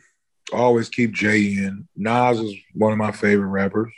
[0.53, 1.87] always keep Jay in.
[1.95, 3.91] Nas is one of my favorite rappers.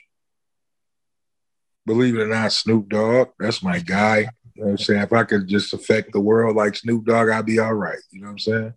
[1.86, 4.20] Believe it or not, Snoop Dogg, that's my guy.
[4.56, 5.02] You know what I'm saying?
[5.02, 8.00] If I could just affect the world like Snoop Dogg, I'd be all right.
[8.12, 8.74] You know what I'm saying?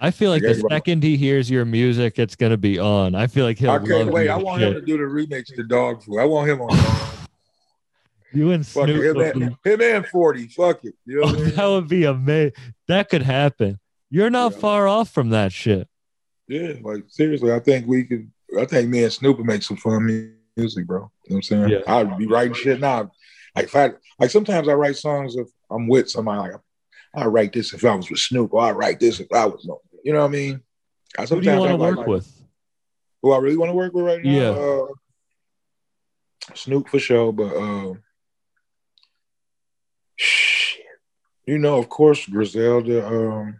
[0.00, 3.14] I feel like Yeah, the second he hears your music, it's gonna be on.
[3.14, 4.28] I feel like he'll I can't wait.
[4.28, 4.68] I want shit.
[4.68, 6.18] him to do the remix to Dog Food.
[6.20, 6.78] I want him on
[8.32, 8.96] You and Fuck it.
[9.12, 9.16] Snoop.
[9.36, 10.48] Him, and, him and 40.
[10.48, 10.94] Fuck it.
[11.06, 11.54] You know Oh, I mean?
[11.54, 12.52] that would be amazing.
[12.88, 13.78] That could happen.
[14.10, 14.58] You're not Yeah.
[14.58, 15.88] far off from that shit.
[16.48, 18.30] Yeah, like seriously, I think we could.
[18.58, 20.98] I think me and Snoop would make some fun music, bro.
[20.98, 21.68] You know what I'm saying?
[21.68, 21.80] Yeah.
[21.86, 23.10] I'd be writing shit now.
[23.54, 26.52] Like if I like sometimes I write songs if I'm with somebody.
[26.52, 26.60] Like
[27.14, 29.68] I write this if I was with Snoop, or I write this if I was.
[30.04, 30.60] You know what I mean?
[31.18, 32.42] I Who do you sometimes want I to work like, with?
[33.22, 34.30] Who I really want to work with right now?
[34.30, 34.50] Yeah.
[34.50, 34.86] Uh,
[36.54, 37.94] Snoop for sure, but uh,
[40.14, 40.84] shit.
[41.46, 43.06] You know, of course, Griselda.
[43.06, 43.58] Um,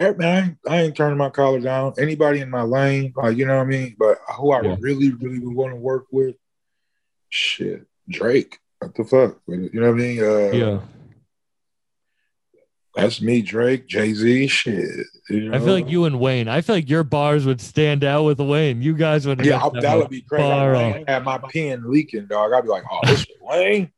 [0.00, 1.94] man, I ain't, I ain't turning my collar down.
[1.98, 3.96] Anybody in my lane, like you know what I mean.
[3.98, 4.76] But who I Yeah.
[4.80, 6.36] really, really would want to work with,
[7.28, 8.58] shit, Drake.
[8.78, 9.40] What the fuck?
[9.48, 10.22] You know what I mean?
[10.22, 10.80] Uh, Yeah.
[12.94, 14.46] that's me, Drake, Jay Z.
[14.46, 15.06] Shit.
[15.30, 16.46] you I feel like you and Wayne.
[16.48, 18.82] I feel like your bars would stand out with Wayne.
[18.82, 19.44] You guys would.
[19.44, 20.44] Yeah, I, that would be crazy.
[20.48, 22.52] I'd have my pen leaking, dog.
[22.52, 23.90] I'd be like, oh, this Wayne.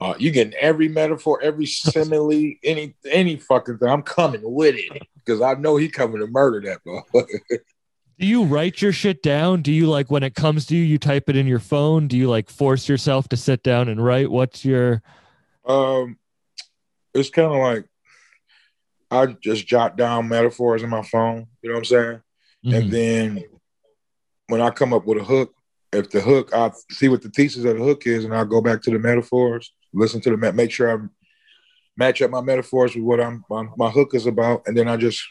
[0.00, 3.88] Uh, you getting every metaphor, every simile, any any fucking thing.
[3.88, 7.40] I'm coming with it because I know he coming to murder that motherfucker.
[8.18, 9.62] Do you write your shit down?
[9.62, 12.08] Do you like when it comes to you, you type it in your phone?
[12.08, 14.28] Do you like force yourself to sit down and write?
[14.28, 15.02] What's your
[15.64, 16.18] um,
[17.14, 17.84] it's kind of like
[19.10, 21.46] I just jot down metaphors in my phone.
[21.62, 22.20] You know what I'm saying?
[22.66, 22.76] Mhm.
[22.76, 23.44] And then
[24.48, 25.54] when I come up with a hook,
[25.92, 28.60] if the hook, I see what the thesis of the hook is, and I'll go
[28.60, 31.06] back to the metaphors, listen to the make sure I
[31.98, 34.96] match up my metaphors with what I'm my, my hook is about, and then I
[34.96, 35.22] just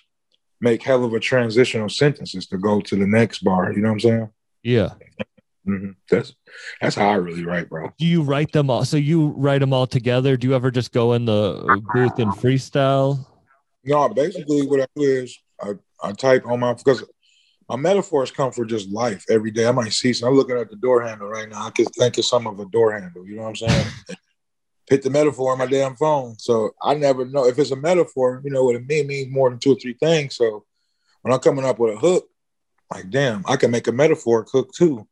[0.59, 3.71] make hell of a transitional sentences to go to the next bar.
[3.71, 4.29] You know what I'm saying?
[4.63, 4.89] yeah?
[5.65, 6.33] hmm That's
[6.81, 7.91] that's how I really write, bro.
[7.97, 8.85] Do you write them all?
[8.85, 10.37] So you write them all together?
[10.37, 13.25] Do you ever just go in the booth and freestyle?
[13.83, 15.71] No, basically what I do is I,
[16.03, 17.03] I type on my because
[17.69, 19.67] my metaphors come for just life every day.
[19.67, 20.29] I might see some.
[20.29, 21.65] I'm looking at the door handle right now.
[21.65, 23.25] I can think of some of a door handle.
[23.25, 23.87] You know what I'm saying?
[24.89, 26.37] Hit the metaphor on my damn phone.
[26.39, 28.41] So I never know if it's a metaphor.
[28.43, 30.35] You know what it mean means more than two or three things.
[30.35, 30.65] So
[31.21, 32.29] when I'm coming up with a hook,
[32.93, 35.07] like damn, I can make a metaphor hook too.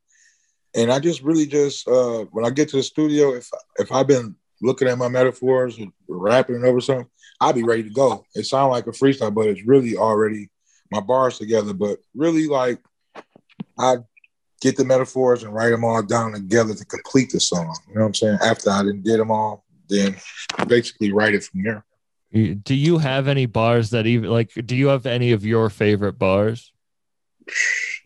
[0.76, 4.08] And I just really just uh when I get to the studio, if if I've
[4.08, 7.08] been looking at my metaphors and rapping over something.
[7.42, 8.26] I'll be ready to go.
[8.34, 10.50] It sounds like a freestyle, but it's really already
[10.92, 11.74] my bars together.
[11.74, 12.80] But really, like
[13.78, 13.98] I
[14.62, 17.76] get the metaphors and write them all down together to complete the song.
[17.90, 18.38] You know what I'm saying?
[18.42, 20.16] After I didn't get them all, then
[20.68, 21.86] basically write it from there.
[22.32, 24.52] Do you have any bars that even like?
[24.54, 26.74] Do you have any of your favorite bars?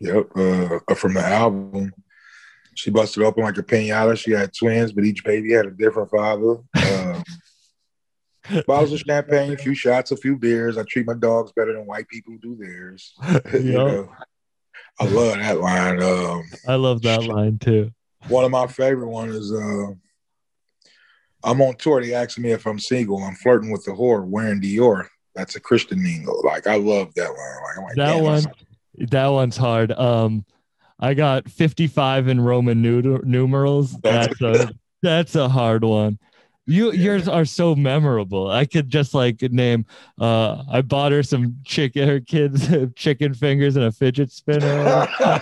[0.00, 0.28] Yep.
[0.36, 1.92] Uh, from the album,
[2.74, 4.16] she busted open like a pinata.
[4.16, 6.58] She had twins, but each baby had a different father.
[6.74, 7.22] Um,
[8.66, 10.78] bottles of champagne, a few shots, a few beers.
[10.78, 13.14] I treat my dogs better than white people do theirs.
[13.52, 14.12] You know?
[14.98, 16.02] I love that line.
[16.02, 17.90] Um, I love that line too.
[18.28, 19.94] one of my favorite ones is uh,
[21.44, 22.02] I'm on tour.
[22.02, 23.22] They asked me if I'm single.
[23.22, 25.06] I'm flirting with the whore wearing Dior.
[25.34, 26.40] That's a Christian mingle.
[26.44, 27.76] Like I love that one.
[27.76, 28.44] Like, like, That one,
[29.10, 29.92] that one's hard.
[29.92, 30.44] Um,
[30.98, 33.92] I got 55 in Roman nu- numerals.
[34.00, 36.18] That's- That's a that's a hard one.
[36.66, 37.02] You Yeah.
[37.04, 38.50] yours are so memorable.
[38.50, 39.86] I could just like name.
[40.20, 42.06] Uh, I bought her some chicken.
[42.06, 45.08] Her kids chicken fingers and a fidget spinner.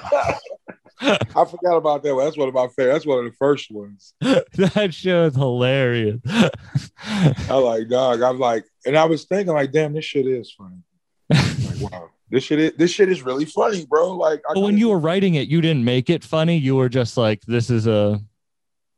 [1.01, 2.25] I forgot about that one.
[2.25, 2.93] That's one of my favorite.
[2.93, 4.15] That's one of the first ones.
[4.21, 6.21] that show is hilarious.
[6.27, 8.23] I like dog.
[8.23, 10.83] I'm like, and I was thinking like, damn, this shit is funny.
[11.31, 14.13] Like, wow, this shit is this shit is really funny, bro.
[14.17, 16.57] Like, I when you were writing it, you didn't make it funny.
[16.57, 18.21] You were just like, "This is a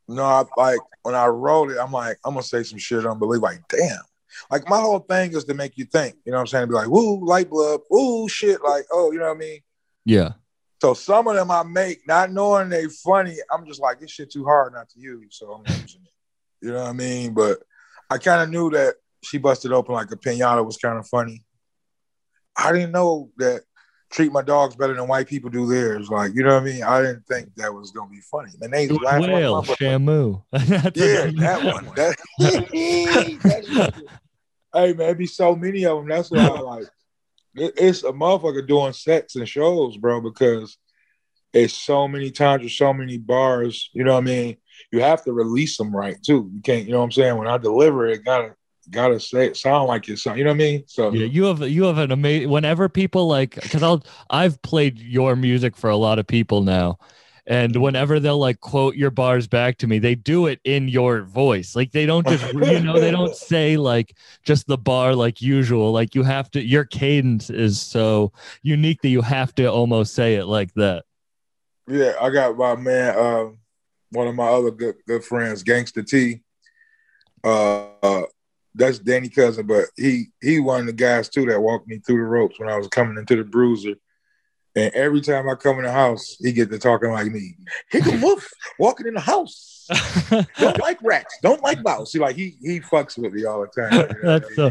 [0.09, 3.49] No, I, like when I wrote it, I'm like, I'm gonna say some shit unbelievable.
[3.49, 4.01] Like, damn.
[4.51, 6.15] Like my whole thing is to make you think.
[6.25, 6.69] You know what I'm saying?
[6.69, 8.63] Be like, woo, light bulb, woo, shit.
[8.63, 9.61] Like, oh, you know what I mean?
[10.05, 10.33] yeah."
[10.81, 13.37] So some of them I make, not knowing they funny.
[13.53, 16.67] I'm just like, this shit too hard not to use, so I'm using it.
[16.67, 17.35] You know what I mean?
[17.35, 17.59] But
[18.09, 21.45] I kind of knew that she busted open like a pinata was kind of funny.
[22.57, 23.63] I didn't know that
[24.11, 26.09] treat my dogs better than white people do theirs.
[26.09, 26.83] Like, you know what I mean?
[26.83, 28.53] I didn't think that was gonna be funny.
[28.61, 29.63] And they laughed Whale.
[29.63, 30.43] Shamu.
[30.53, 31.85] Yeah, that one.
[31.97, 32.17] That,
[34.73, 36.09] hey man, be so many of them.
[36.09, 36.89] That's why I like
[37.55, 40.77] it- it's a motherfucker doing sets and shows, bro, because
[41.53, 43.91] it's so many times there's so many bars.
[43.93, 44.57] You know what I mean?
[44.93, 46.51] You have to release them right too.
[46.55, 47.37] You can't, you know what I'm saying?
[47.37, 48.55] When I deliver it, gotta
[48.91, 50.25] gotta say it sound like it's.
[50.27, 50.85] You know what I mean?
[50.87, 52.51] So Yeah, you have you have an amazing.
[52.51, 56.99] Whenever people like, because I'll I've played your music for a lot of people now,
[57.51, 61.23] and whenever they'll like quote your bars back to me, they do it in your
[61.23, 61.75] voice.
[61.75, 65.91] Like they don't just you know they don't say like just the bar like usual.
[65.91, 66.65] Like you have to.
[66.65, 68.33] Your cadence is so
[68.63, 71.05] unique that you have to almost say it like that.
[71.89, 73.47] Yeah, I got my man, uh,
[74.11, 76.43] one of my other good good friends, Gangsta T.
[77.43, 78.23] Uh, uh,
[78.77, 82.19] that's Danny cousin, but he he one of the guys too that walked me through
[82.19, 83.97] the ropes when I was coming into the bruiser.
[84.77, 87.57] And every time I come in the house, he get to talking like me.
[87.91, 88.49] He can wolf
[88.79, 89.87] walking in the house.
[90.59, 91.37] Don't like rats.
[91.43, 92.13] Don't like mouse.
[92.13, 93.93] He like he he fucks with me all the time.
[94.17, 94.71] you know That's uh,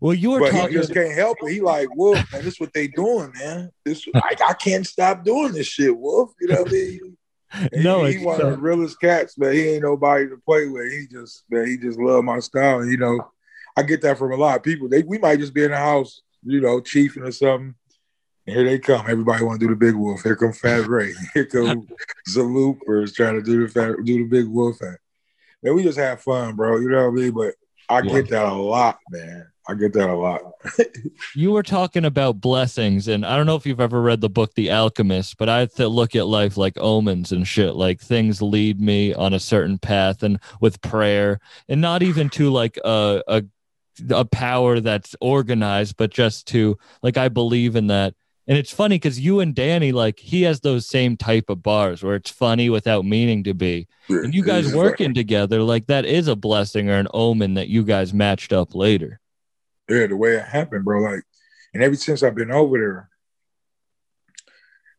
[0.00, 0.68] Well, you were but talking.
[0.68, 1.50] he just can't help it.
[1.52, 2.44] He like Wolf, man.
[2.44, 3.70] This what they doing, man.
[3.84, 6.32] This like I can't stop doing this shit, Wolf.
[6.40, 7.16] You know what I mean?
[7.72, 9.52] And No, he, he one so- of the realest cats, man.
[9.52, 10.90] He ain't nobody to play with.
[10.92, 12.84] He just man, he just love my style.
[12.84, 13.20] You know,
[13.76, 14.88] I get that from a lot of people.
[14.88, 17.74] They we might just be in the house, you know, chiefing or something.
[18.46, 19.06] Here they come.
[19.08, 20.22] Everybody want to do the big wolf.
[20.22, 21.12] Here come Fat Ray.
[21.34, 21.88] Here come
[22.28, 24.80] ZelooperZ trying to do the fat, do the big wolf.
[24.80, 24.96] And
[25.62, 26.78] man, we just have fun, bro.
[26.78, 27.30] You know what I mean?
[27.32, 27.54] But
[27.88, 28.12] I Yeah.
[28.12, 29.46] get that a lot, man.
[29.66, 30.42] I get that a lot.
[31.34, 34.52] you were talking about blessings and i don't know if you've ever read the book
[34.54, 38.80] the alchemist but i th- look at life like omens and shit like things lead
[38.80, 41.38] me on a certain path and with prayer
[41.68, 43.42] and not even to like a a,
[44.10, 48.14] a power that's organized but just to like i believe in that
[48.46, 52.02] and it's funny because you and danny like he has those same type of bars
[52.02, 56.28] where it's funny without meaning to be and you guys working together like that is
[56.28, 59.20] a blessing or an omen that you guys matched up later
[59.88, 61.00] Yeah, the way it happened, bro.
[61.00, 61.24] Like,
[61.72, 63.10] and ever since I've been over there,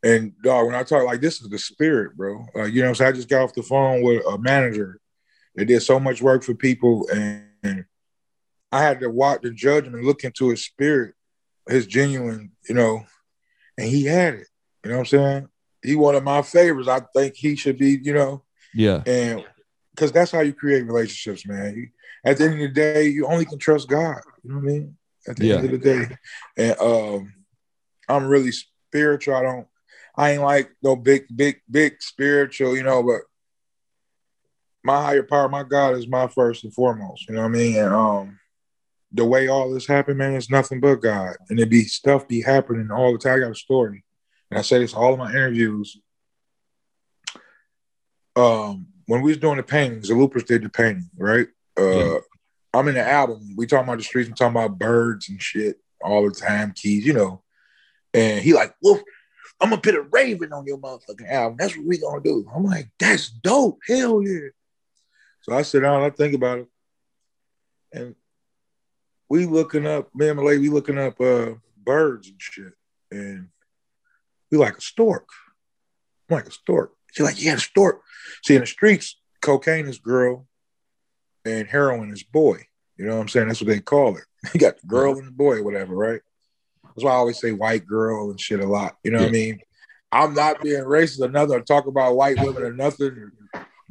[0.03, 2.45] and dog, when I talk like this is the spirit, bro.
[2.53, 4.99] Like, you know, so I just got off the phone with a manager
[5.55, 7.85] that did so much work for people, and, and
[8.71, 11.15] I had to watch the judge and look into his spirit,
[11.67, 13.05] his genuine, you know,
[13.77, 14.47] and he had it.
[14.83, 15.49] You know what I'm saying?
[15.83, 16.89] He one of my favorites.
[16.89, 19.45] I think he should be, you know, yeah and
[19.91, 21.75] because that's how you create relationships, man.
[21.75, 21.87] You,
[22.25, 24.19] at the end of the day, you only can trust God.
[24.43, 24.97] You know what I mean?
[25.27, 26.07] At the end of the day,
[26.57, 27.33] and um,
[28.09, 29.35] I'm really spiritual.
[29.35, 29.67] I don't.
[30.17, 33.03] I ain't like no big, big, big spiritual, you know.
[33.03, 33.21] But
[34.83, 37.27] my higher power, my God, is my first and foremost.
[37.27, 37.77] You know what I mean?
[37.77, 38.39] And um,
[39.15, 41.35] the way all this happened, man, it's nothing but God.
[41.49, 43.37] And it be stuff be happening all the time.
[43.37, 44.03] I got a story,
[44.51, 45.97] and I say this all of my interviews
[48.35, 51.47] um when we was doing the paintings, the Loopers did the painting, right?
[51.77, 52.17] Uh Yeah.
[52.73, 53.55] I'm in the album.
[53.55, 57.05] We talking about the streets, we talking about birds and shit all the time, keys,
[57.05, 57.41] you know.
[58.13, 59.01] And he like, Wolf,
[59.61, 61.57] I'm gonna put a raven on your motherfucking album.
[61.57, 62.45] That's what we gonna do.
[62.53, 63.79] I'm like, that's dope.
[63.87, 64.49] Hell yeah.
[65.41, 66.67] So I sit down, I think about it.
[67.93, 68.15] And
[69.29, 72.73] we looking up, me and my lady, we looking up uh birds and shit.
[73.11, 73.49] And
[74.51, 75.27] we like a stork.
[76.29, 76.93] I'm like a stork.
[77.13, 78.01] She's like, yeah, a stork.
[78.43, 80.47] See, in the streets, cocaine is girl
[81.45, 82.65] and heroin is boy.
[82.97, 83.47] You know what I'm saying?
[83.47, 84.23] That's what they call it.
[84.53, 86.21] You got the girl and the boy, whatever, right?
[86.83, 88.95] That's why I always say white girl and shit a lot.
[89.03, 89.59] You know what I mean?
[90.11, 93.31] I'm not being racist or nothing or talk about white women or nothing.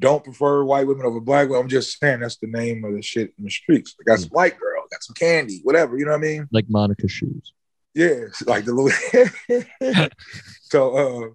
[0.00, 1.62] Don't prefer white women over black women.
[1.62, 3.94] I'm just saying that's the name of the shit in the streets.
[4.00, 5.98] I got some white girl, got some candy, whatever.
[5.98, 6.48] You know what I mean?
[6.52, 7.52] like monica shoes
[7.94, 10.08] Yeah, like the little.
[10.62, 11.28] so uh,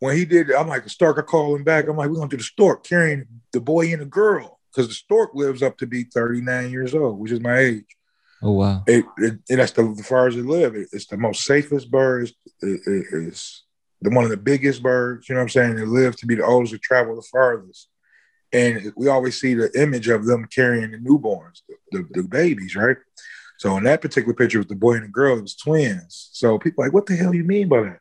[0.00, 1.88] when he did, I'm like, Stark, I call him back.
[1.88, 4.88] I'm like, we're going to do the stork carrying the boy and the girl because
[4.88, 7.96] the stork lives up to be 39 years old, which is my age.
[8.42, 10.74] oh wow It, it, and that's the, the far as it live.
[10.76, 12.30] It, it's the most safest bird.
[12.62, 13.64] It- it's
[14.00, 15.28] the one of the biggest birds.
[15.28, 15.74] You know what I'm saying?
[15.76, 17.88] They live to be the oldest to travel the farthest.
[18.52, 22.74] And we always see the image of them carrying the newborns, the, the, the babies,
[22.74, 22.96] right?
[23.58, 26.30] So in that particular picture with the boy and the girl, it was twins.
[26.32, 28.00] So people like, what the hell you mean by that?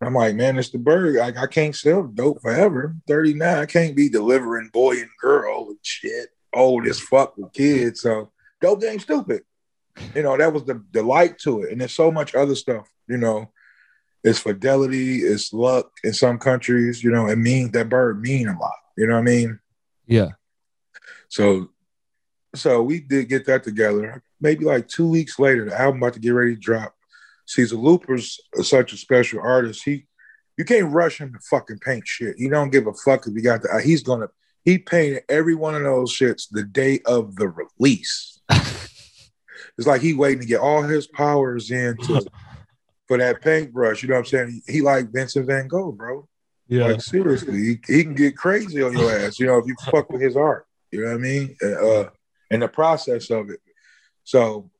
[0.00, 1.16] I'm like, man, it's the bird.
[1.16, 2.94] Like, I can't sell dope forever.
[3.06, 6.28] 39, I can't be delivering boy and girl and shit.
[6.54, 8.00] Old as fuck with kids.
[8.00, 8.30] So
[8.60, 9.42] dope ain't stupid.
[10.14, 11.72] You know, that was the the light to it.
[11.72, 13.50] And there's so much other stuff, you know.
[14.24, 18.58] It's fidelity, it's luck in some countries, you know, it means that bird mean a
[18.58, 18.72] lot.
[18.96, 19.60] You know what I mean?
[20.06, 20.30] yeah
[21.28, 21.70] So
[22.56, 24.22] so we did get that together.
[24.40, 26.94] Maybe like two weeks later, the album about to get ready to drop.
[27.54, 29.82] The Looper's such a special artist.
[29.84, 30.06] He,
[30.56, 32.36] you can't rush him to fucking paint shit.
[32.38, 33.80] He don't give a fuck if he got the.
[33.84, 34.28] He's gonna.
[34.64, 38.40] He painted every one of those shits the day of the release.
[38.50, 42.26] it's like he waiting to get all his powers in to,
[43.06, 44.02] for that paintbrush.
[44.02, 44.62] You know what I'm saying?
[44.66, 46.28] He, he like Vincent Van Gogh, bro.
[46.68, 46.86] Yeah.
[46.86, 49.38] Like seriously, he, he can get crazy on your ass.
[49.38, 50.66] You know if you fuck with his art.
[50.90, 51.56] You know what I mean?
[51.62, 52.04] Uh,
[52.50, 53.60] and the process of it.
[54.24, 54.70] So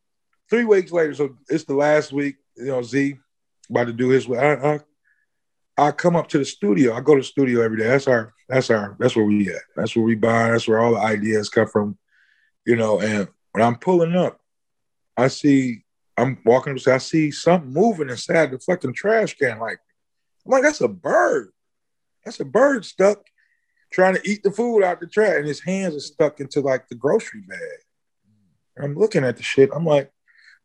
[0.50, 2.36] three weeks later, so it's the last week.
[2.56, 3.16] You know, Z
[3.70, 4.28] about to do his.
[4.28, 4.80] I, I
[5.78, 6.94] I come up to the studio.
[6.94, 7.88] I go to the studio every day.
[7.88, 8.32] That's our.
[8.48, 8.96] That's our.
[8.98, 9.62] That's where we at.
[9.76, 10.50] That's where we buy.
[10.50, 11.98] That's where all the ideas come from.
[12.64, 14.40] You know, and when I'm pulling up,
[15.16, 15.82] I see.
[16.16, 16.88] I'm walking up.
[16.88, 19.58] I see something moving inside the fucking trash can.
[19.58, 19.78] Like,
[20.46, 21.50] I'm like, that's a bird.
[22.26, 23.24] That's a bird stuck
[23.92, 26.88] trying to eat the food out the trash, and his hands are stuck into like
[26.88, 27.78] the grocery bag.
[28.76, 29.70] And I'm looking at the shit.
[29.72, 30.12] I'm like,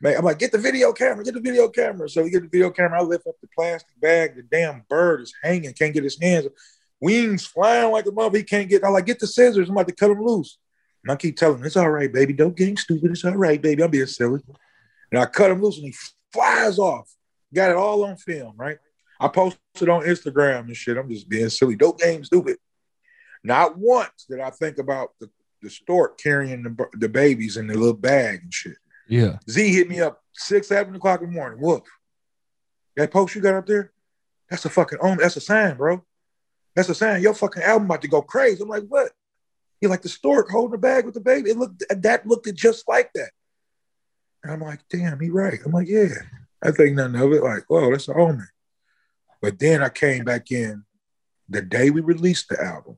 [0.02, 2.10] man, I'm like, get the video camera, get the video camera.
[2.10, 3.00] So we get the video camera.
[3.00, 4.36] I lift up the plastic bag.
[4.36, 6.48] The damn bird is hanging, can't get his hands.
[7.00, 8.40] Wings flying like a mother.
[8.40, 8.84] He can't get.
[8.84, 9.70] I'm like, get the scissors.
[9.70, 10.58] I'm about to cut him loose.
[11.04, 12.34] And I keep telling him, it's all right, baby.
[12.34, 13.12] Don't get stupid.
[13.12, 13.84] It's all right, baby.
[13.84, 14.42] I'm being silly.
[15.12, 15.96] And I cut him loose, and he
[16.34, 17.10] flies off.
[17.54, 18.78] Got it all on film, right?
[19.22, 20.98] I posted on Instagram and shit.
[20.98, 21.76] I'm just being silly.
[21.76, 22.58] Dope game, stupid.
[23.44, 25.30] Not once did I think about the,
[25.62, 28.78] the stork carrying the, the babies in the little bag and shit.
[29.08, 29.38] Yeah.
[29.48, 31.60] Z hit me up six, seven o'clock in the morning.
[31.62, 31.86] Whoop.
[32.98, 33.92] That post you got up there,
[34.50, 35.20] that's a fucking omen.
[35.20, 36.04] That's a sign, bro.
[36.76, 37.22] That's a sign.
[37.22, 38.64] Your fucking album about to go crazy.
[38.64, 39.12] I'm like, what?
[39.80, 41.52] He like the stork holding the bag with the baby.
[41.52, 43.32] It looked that looked just like that.
[44.44, 45.60] And I'm like, damn, he right.
[45.64, 46.10] I'm like, yeah.
[46.64, 47.44] I think nothing of it.
[47.44, 48.48] Like, whoa, that's an omen.
[49.42, 50.84] But then I came back in
[51.50, 52.98] the day we released the album.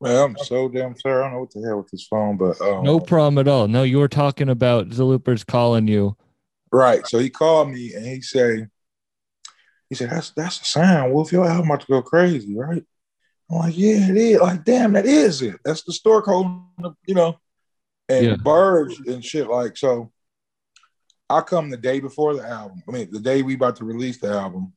[0.00, 1.20] Well, I'm so damn sorry.
[1.20, 3.66] I don't know what the hell with this phone, but um, No problem at all.
[3.66, 6.16] No, you were talking about ZelooperZ's calling you.
[6.70, 7.06] Right.
[7.06, 8.70] So he called me and he said,
[9.88, 11.12] he said, that's that's a sign.
[11.12, 12.84] Wolf, your album about to go crazy, right?
[13.50, 14.40] I'm like, yeah, it is.
[14.40, 15.56] Like, damn, that is it.
[15.64, 17.38] That's the stork holding, the, you know,
[18.08, 18.36] and Yeah.
[18.36, 19.48] birds and shit.
[19.48, 20.12] Like, so
[21.30, 22.82] I come the day before the album.
[22.86, 24.74] I mean, the day we about to release the album,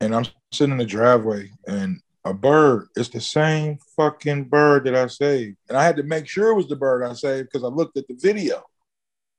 [0.00, 2.88] and I'm sitting in the driveway, and a bird.
[2.96, 6.56] It's the same fucking bird that I saved, and I had to make sure it
[6.56, 8.62] was the bird I saved because I looked at the video.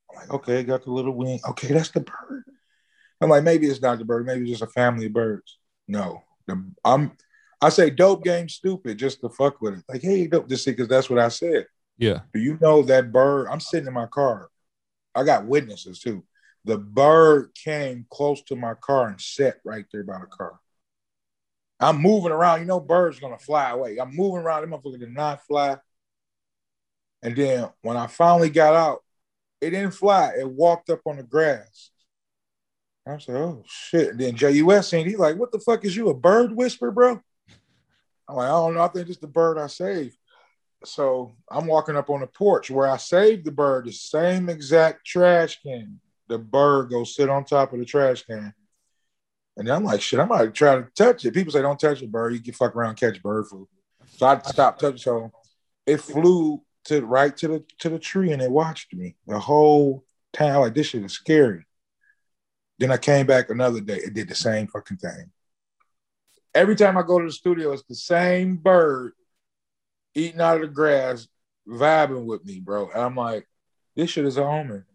[0.09, 1.39] I'm like, okay, got the little wing.
[1.49, 2.43] Okay, that's the bird.
[3.21, 4.25] I'm like, maybe it's not the bird.
[4.25, 5.57] Maybe it's just a family of birds.
[5.87, 7.11] No, the, I'm.
[7.63, 9.83] I say dope game stupid just to fuck with it.
[9.87, 11.67] Like, hey, dope, just see because that's what I said.
[11.99, 12.21] Yeah.
[12.33, 13.47] Do you know that bird?
[13.47, 14.49] I'm sitting in my car.
[15.13, 16.23] I got witnesses too.
[16.63, 20.59] The bird came close to my car and sat right there by the car.
[21.79, 22.59] I'm moving around.
[22.59, 23.97] You know, birds gonna fly away.
[23.97, 24.61] I'm moving around.
[24.61, 25.77] Them motherfucker did not fly.
[27.23, 29.03] And then when I finally got out,
[29.59, 30.33] it didn't fly.
[30.39, 31.89] It walked up on the grass.
[33.05, 35.07] I said, "Oh shit!" And then JUS seen.
[35.07, 37.21] He like, "What the fuck is you a bird whisperer, bro?"
[38.27, 38.83] I'm like, "I don't know.
[38.83, 40.17] I think it's the bird I saved."
[40.83, 45.05] So I'm walking up on the porch where I saved the bird, the same exact
[45.05, 45.99] trash can.
[46.31, 48.53] The bird go sit on top of the trash can.
[49.57, 51.33] And I'm like, shit, I'm not trying to touch it.
[51.33, 52.33] People say, don't touch a bird.
[52.33, 53.67] You can fuck around catch bird flu.
[54.15, 54.97] So I stopped touching.
[54.97, 55.33] So
[55.85, 60.05] it flew to right to the to the tree and it watched me the whole
[60.31, 60.61] time.
[60.61, 61.65] Like this shit is scary.
[62.79, 63.97] Then I came back another day.
[63.97, 65.31] It did the same fucking thing.
[66.55, 69.11] Every time I go to the studio, it's the same bird
[70.15, 71.27] eating out of the grass,
[71.67, 72.89] vibing with me, bro.
[72.89, 73.47] And I'm like,
[73.97, 74.85] this shit is a omen.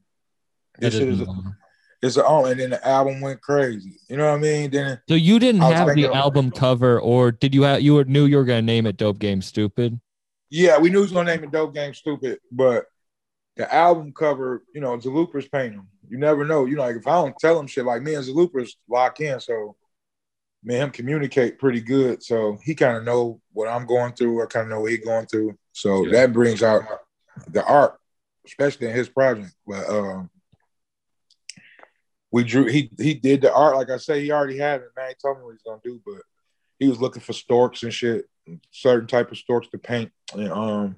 [0.79, 1.55] This shit is is a, normal.
[2.03, 2.53] it's omen.
[2.53, 3.99] And then the album went crazy.
[4.09, 4.71] You know what I mean?
[4.71, 7.83] Then So you didn't have the album cover, or did you have?
[7.83, 10.01] You were, knew you were gonna name it "Dope Game Stupid."
[10.51, 12.87] yeah, we knew he was gonna name it Dope Game Stupid, but
[13.57, 15.77] the album cover, you know, ZelooperZ paint.
[16.09, 16.67] You never know.
[16.67, 19.41] You know, like if I don't tell him shit, like me and ZelooperZ lock in,
[19.41, 19.77] so
[20.63, 22.23] me and him communicate pretty good.
[22.23, 24.43] So he kind of know what I'm going through.
[24.43, 25.57] I kind of know what he's going through.
[25.73, 26.13] So Yeah.
[26.13, 26.83] that brings out
[27.49, 27.99] the art,
[28.47, 29.53] especially in his project.
[29.67, 30.31] But um,
[32.31, 32.67] we drew.
[32.67, 33.77] He he did the art.
[33.77, 34.89] Like I say, he already had it.
[34.97, 36.23] Man, he told me what he's gonna do, but
[36.79, 38.27] he was looking for storks and shit,
[38.71, 40.13] certain type of storks to paint.
[40.35, 40.97] And um,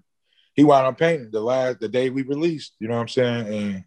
[0.55, 2.75] he wound up painting the last the day we released.
[2.81, 3.47] You know what I'm saying?
[3.47, 3.85] And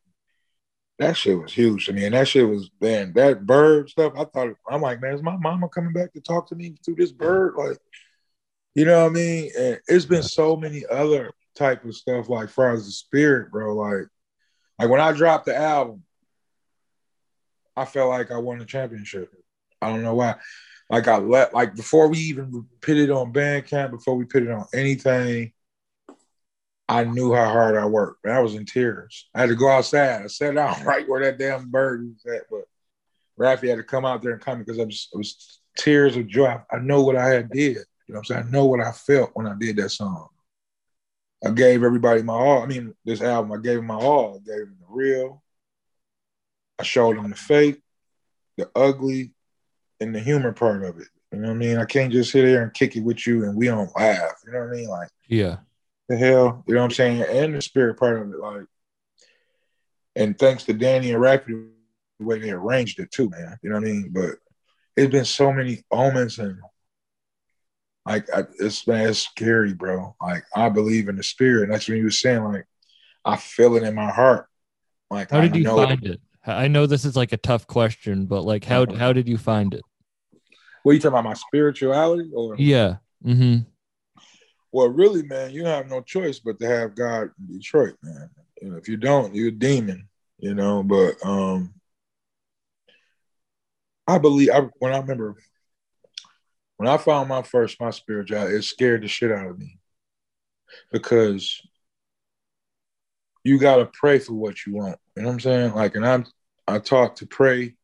[0.99, 2.05] that shit was huge to me.
[2.05, 4.13] And that shit was man, that bird stuff.
[4.15, 6.95] I thought I'm like, man, is my mama coming back to talk to me through
[6.95, 7.55] this bird?
[7.57, 7.77] Like,
[8.75, 9.51] you know what I mean?
[9.57, 13.75] And it's been so many other type of stuff like far as the spirit, bro.
[13.75, 14.07] Like,
[14.79, 16.03] like when I dropped the album,
[17.75, 19.31] I felt like I won the championship.
[19.81, 20.35] I don't know why.
[20.89, 24.51] Like I let like before we even put it on Bandcamp, before we put it
[24.51, 25.53] on anything,
[26.89, 28.25] I knew how hard I worked.
[28.27, 29.29] I was in tears.
[29.33, 30.23] I had to go outside.
[30.23, 32.43] I sat down right where that damn bird was at.
[32.49, 32.65] But
[33.39, 36.27] Raphy had to come out there and comment because I was, it was tears of
[36.27, 36.57] joy.
[36.69, 37.77] I know what I had did.
[38.07, 38.43] You know what I'm saying?
[38.47, 40.27] I know what I felt when I did that song.
[41.43, 42.61] I gave everybody my all.
[42.61, 44.35] I mean, this album, I gave them my all.
[44.35, 45.41] I gave them the real.
[46.81, 47.79] I showed them the fake,
[48.57, 49.33] the ugly,
[49.99, 51.07] and the humor part of it.
[51.31, 51.77] You know what I mean?
[51.77, 54.31] I can't just sit there and kick it with you and we don't laugh.
[54.45, 54.89] You know what I mean?
[54.89, 55.57] Like Yeah.
[56.09, 57.21] the hell, you know what I'm saying?
[57.21, 58.65] And the spirit part of it, like,
[60.15, 61.69] and thanks to Danny and Raphy,
[62.19, 63.57] the way they arranged it too, man.
[63.61, 64.09] You know what I mean?
[64.11, 64.31] But
[64.97, 66.57] it's been so many omens and
[68.07, 70.15] like I, it's man, it's scary, bro.
[70.19, 71.65] Like I believe in the spirit.
[71.65, 72.65] And that's when you were saying, like,
[73.23, 74.47] I feel it in my heart.
[75.11, 76.19] Like How I did you know find it?
[76.45, 79.73] I know this is like a tough question, but like how how did you find
[79.73, 79.81] it?
[80.83, 81.25] What you talking about?
[81.25, 82.97] My spirituality or Yeah.
[83.23, 83.69] Mm-hmm.
[84.71, 88.29] Well, really, man, you have no choice but to have God in Detroit, man.
[88.61, 90.07] You know, if you don't, you're a demon,
[90.39, 90.81] you know.
[90.81, 91.73] But um
[94.07, 95.35] I believe I when I remember
[96.77, 99.77] when I found my first my spirituality, it scared the shit out of me.
[100.91, 101.61] Because
[103.43, 104.97] you gotta pray for what you want.
[105.15, 105.73] You know what I'm saying?
[105.73, 106.25] Like, and I'm
[106.67, 107.75] I taught to pray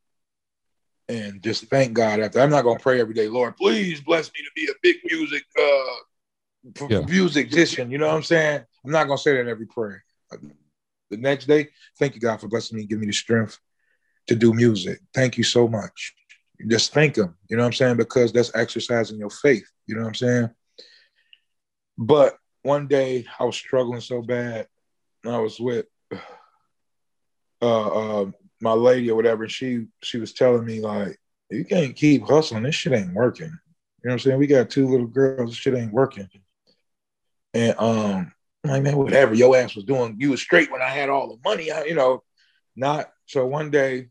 [1.10, 2.40] and just thank God after.
[2.40, 5.44] I'm not gonna pray every day, Lord, please bless me to be a big music
[5.60, 7.02] uh Yeah.
[7.02, 7.92] musician.
[7.92, 8.64] You know what I'm saying?
[8.86, 10.04] I'm not gonna say that every prayer.
[11.10, 13.60] The next day, thank you God for blessing me, and giving me the strength
[14.28, 15.00] to do music.
[15.14, 16.14] Thank you so much.
[16.68, 17.38] Just thank him.
[17.50, 17.98] You know what I'm saying?
[17.98, 19.70] Because that's exercising your faith.
[19.86, 20.50] You know what I'm saying?
[21.98, 24.68] But one day I was struggling so bad.
[25.26, 25.86] I was with
[27.62, 32.24] uh, uh my lady or whatever, she she was telling me like, you can't keep
[32.24, 32.64] hustling.
[32.64, 33.48] This shit ain't working.
[33.48, 34.40] You know what I'm saying?
[34.40, 35.52] We got two little girls.
[35.52, 36.28] This shit ain't working.
[37.54, 38.32] And um,
[38.64, 39.34] like man, whatever.
[39.34, 40.18] Your ass was doing.
[40.20, 41.72] You was straight when I had all the money.
[41.72, 42.24] I, you know,
[42.76, 43.12] not.
[43.26, 44.10] So one day,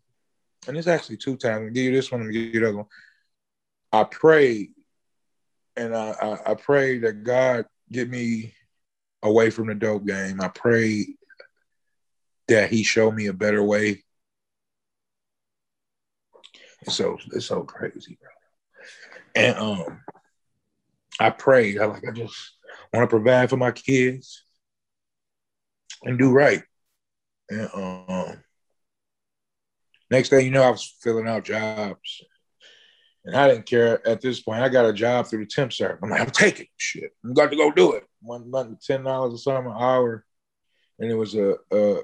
[0.66, 1.66] and it's actually two times.
[1.66, 2.22] I'm give you this one.
[2.22, 2.86] I'm give you the other one.
[3.92, 4.70] I prayed,
[5.76, 8.54] and I, I I prayed that God get me
[9.22, 10.40] away from the dope game.
[10.40, 11.06] I prayed
[12.48, 14.04] that He showed me a better way.
[16.88, 18.30] So it's so crazy, bro.
[19.34, 20.00] And um,
[21.18, 21.78] I prayed.
[21.78, 22.52] I like I just
[22.92, 24.44] want to provide for my kids
[26.02, 26.62] and do right.
[27.48, 28.42] And um,
[30.10, 32.22] next thing you know, I was filling out jobs.
[33.24, 34.62] And I didn't care at this point.
[34.62, 35.98] I got a job through the temp service.
[36.02, 37.10] I'm like, I'm taking shit.
[37.24, 38.04] I'm got to go do it.
[38.26, 40.24] One month, ten dollars or something an hour,
[40.98, 42.00] and it was a, a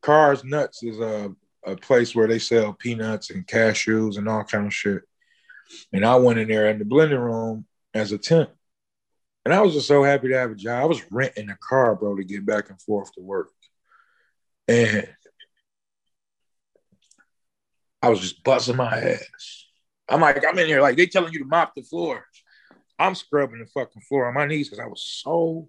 [0.00, 1.32] Cars Nuts is a,
[1.64, 5.02] a place where they sell peanuts and cashews and all kind of shit.
[5.92, 8.50] And I went in there in the blending room as a temp,
[9.44, 10.82] and I was just so happy to have a job.
[10.82, 13.50] I was renting a car, bro, to get back and forth to work,
[14.66, 15.08] and
[18.02, 19.66] I was just busting my ass.
[20.08, 22.26] I'm like, I'm in here like they telling you to mop the floor.
[23.02, 25.68] I'm scrubbing the fucking floor on my knees because I was so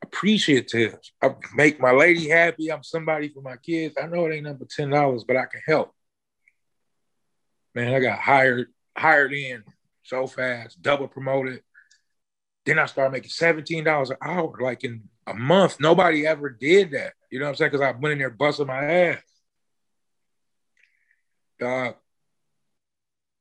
[0.00, 0.96] appreciative.
[1.20, 2.70] I make my lady happy.
[2.70, 3.96] I'm somebody for my kids.
[4.00, 5.92] I know it ain't number ten dollars, but I can help.
[7.74, 9.64] Man, I got hired hired in
[10.04, 11.62] so fast, double promoted.
[12.64, 15.80] Then I started making seventeen dollars an hour, like in a month.
[15.80, 17.14] Nobody ever did that.
[17.28, 17.72] You know what I'm saying?
[17.72, 19.18] Because I went in there busting my ass.
[21.60, 21.92] Uh,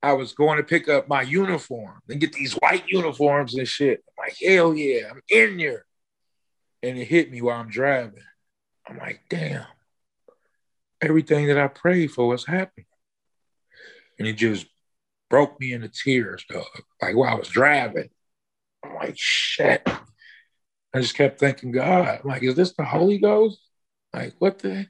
[0.05, 4.03] I was going to pick up my uniform and get these white uniforms and shit.
[4.07, 5.83] I'm like, hell yeah, I'm in there.
[6.83, 8.21] And it hit me while I'm driving.
[8.87, 9.65] I'm like, damn,
[11.01, 12.85] everything that I prayed for was happening.
[14.19, 14.67] And it just
[15.31, 16.65] broke me into tears, dog.
[17.01, 18.09] Like while I was driving.
[18.83, 19.81] I'm like, shit.
[20.93, 23.57] I just kept thinking, God, I'm like, is this the Holy Ghost?
[24.13, 24.85] Like, what the,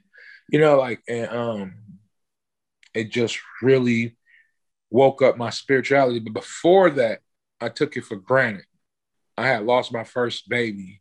[0.50, 1.74] you know, like, and um,
[2.92, 4.18] it just really
[4.90, 6.20] woke up my spirituality.
[6.20, 7.20] But before that,
[7.60, 8.64] I took it for granted.
[9.36, 11.00] I had lost my first baby.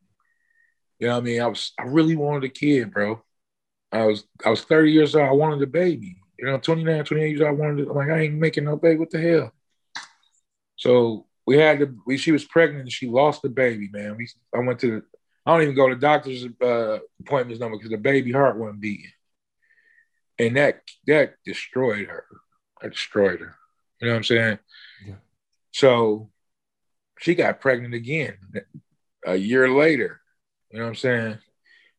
[0.99, 1.41] You know what I mean?
[1.41, 3.21] I was I really wanted a kid, bro.
[3.91, 5.27] I was I was 30 years old.
[5.27, 6.17] I wanted a baby.
[6.37, 7.89] You know, 29, 28 years old, I wanted it.
[7.89, 8.99] I'm like, I ain't making no baby.
[8.99, 9.51] What the hell?
[10.75, 14.17] So we had to we she was pregnant and she lost the baby, man.
[14.17, 15.03] We I went to the
[15.45, 19.11] I don't even go to doctor's uh, appointments number because the baby heart wasn't beating.
[20.39, 22.25] And that that destroyed her.
[22.81, 23.55] That destroyed her.
[24.05, 24.59] You know what I'm saying?
[25.07, 25.15] Yeah.
[25.71, 26.29] So
[27.17, 28.37] she got pregnant again
[29.25, 30.21] a year later.
[30.69, 31.37] You know what I'm saying?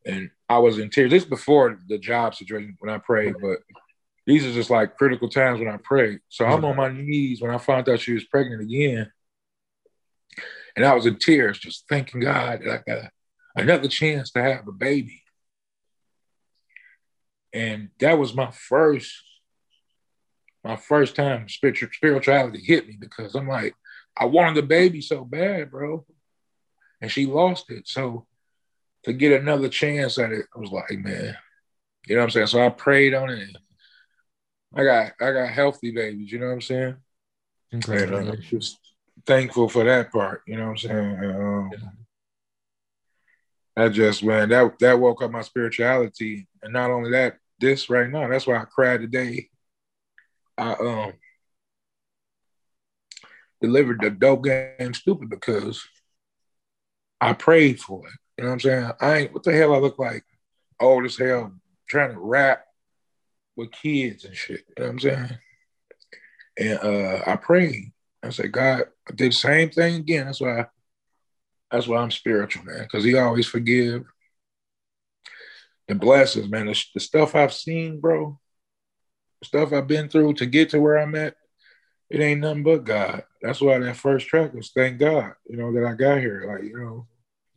[0.07, 1.11] And I was in tears.
[1.11, 3.59] This is before the job situation when I prayed, but
[4.25, 6.21] these are just like critical times when I prayed.
[6.29, 9.11] So I'm on my knees when I found out she was pregnant again.
[10.77, 13.11] And I was in tears, just thanking God that I got
[13.57, 15.25] another chance to have a baby.
[17.53, 19.13] And that was my first
[20.67, 23.75] my first time spiritual spirituality hit me because I'm like,
[24.17, 26.05] I wanted the baby so bad, bro.
[27.01, 27.87] And she lost it.
[27.87, 28.27] So
[29.05, 31.37] to get another chance at it, I was like, man,
[32.07, 32.47] you know what I'm saying?
[32.49, 33.57] So I prayed on it.
[34.75, 36.97] I got I got healthy babies, you know what I'm saying?
[37.73, 38.51] And uh, Congratulations.
[38.51, 38.79] just
[39.25, 41.25] thankful for that part, you know what I'm saying?
[41.25, 41.71] Um,
[43.77, 46.49] I just man, that that woke up my spirituality.
[46.63, 49.49] And not only that, this right now, that's why I cried today.
[50.59, 51.13] I um
[53.61, 55.87] delivered the dope game stupid because
[57.21, 58.15] I prayed for it.
[58.39, 58.91] You know what I'm saying?
[59.01, 60.25] I ain't what the hell I look like
[60.81, 61.53] old as hell
[61.89, 62.65] trying to rap
[63.57, 64.65] with kids and shit.
[64.69, 65.39] You know what I'm saying?
[66.59, 67.93] And uh I prayed.
[68.23, 70.27] I said, God, I did the same thing again.
[70.27, 70.67] That's why I,
[71.71, 72.83] that's why I'm spiritual, man.
[72.83, 74.05] Because he always forgive
[75.89, 76.67] and blesses, man.
[76.67, 78.46] The, the stuff I've seen, bro, the
[79.43, 81.35] stuff I've been through to get to where I'm at,
[82.11, 83.25] it ain't nothing but God.
[83.43, 86.45] That's why that first track was thank God, you know, that I got here.
[86.47, 87.07] Like, you know,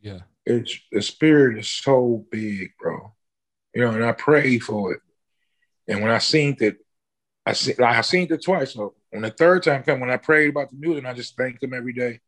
[0.02, 0.22] Yeah.
[0.46, 3.14] it's the spirit is so big, bro.
[3.74, 5.02] You know, and I prayed for it.
[5.88, 6.78] And when I seen it,
[7.46, 8.74] I see like I seen it twice.
[8.74, 11.64] So when the third time came, when I prayed about the music, I just thanked
[11.64, 12.20] him every day.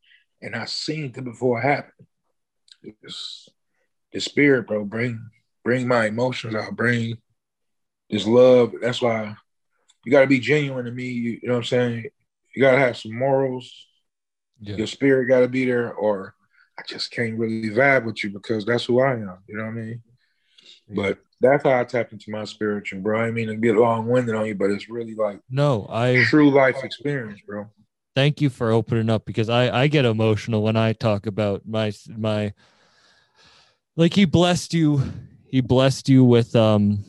[0.42, 2.08] And I seen it before it happened.
[3.04, 3.50] It's,
[4.12, 5.30] the spirit, bro, bring
[5.64, 7.18] bring my emotions out, bring
[8.12, 8.74] this love.
[8.82, 9.36] That's why
[10.06, 11.06] you gotta be genuine to me.
[11.06, 12.06] You, you know what I'm saying?
[12.56, 13.72] You gotta have some morals.
[14.60, 14.76] Yeah.
[14.76, 16.36] Your spirit gotta be there, or
[16.78, 19.38] I just can't really vibe with you because that's who I am.
[19.48, 20.04] You know what I mean?
[20.90, 23.20] But that's how I tap into my spiritual, bro.
[23.22, 26.52] I mean to get long winded on you, but it's really like No, I true
[26.52, 27.68] life experience, bro.
[28.16, 31.92] thank you for opening up because I I get emotional when I talk about my
[32.10, 32.54] my
[33.96, 35.02] like he blessed you
[35.50, 37.04] he blessed you with um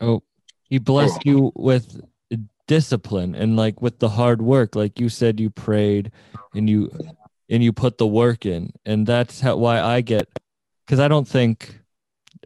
[0.00, 0.22] oh
[0.68, 2.00] he blessed you with
[2.66, 4.74] discipline and like with the hard work.
[4.74, 6.10] Like you said you prayed
[6.54, 6.90] and you
[7.48, 8.72] and you put the work in.
[8.84, 10.28] And that's how why I get
[10.88, 11.80] cuz I don't think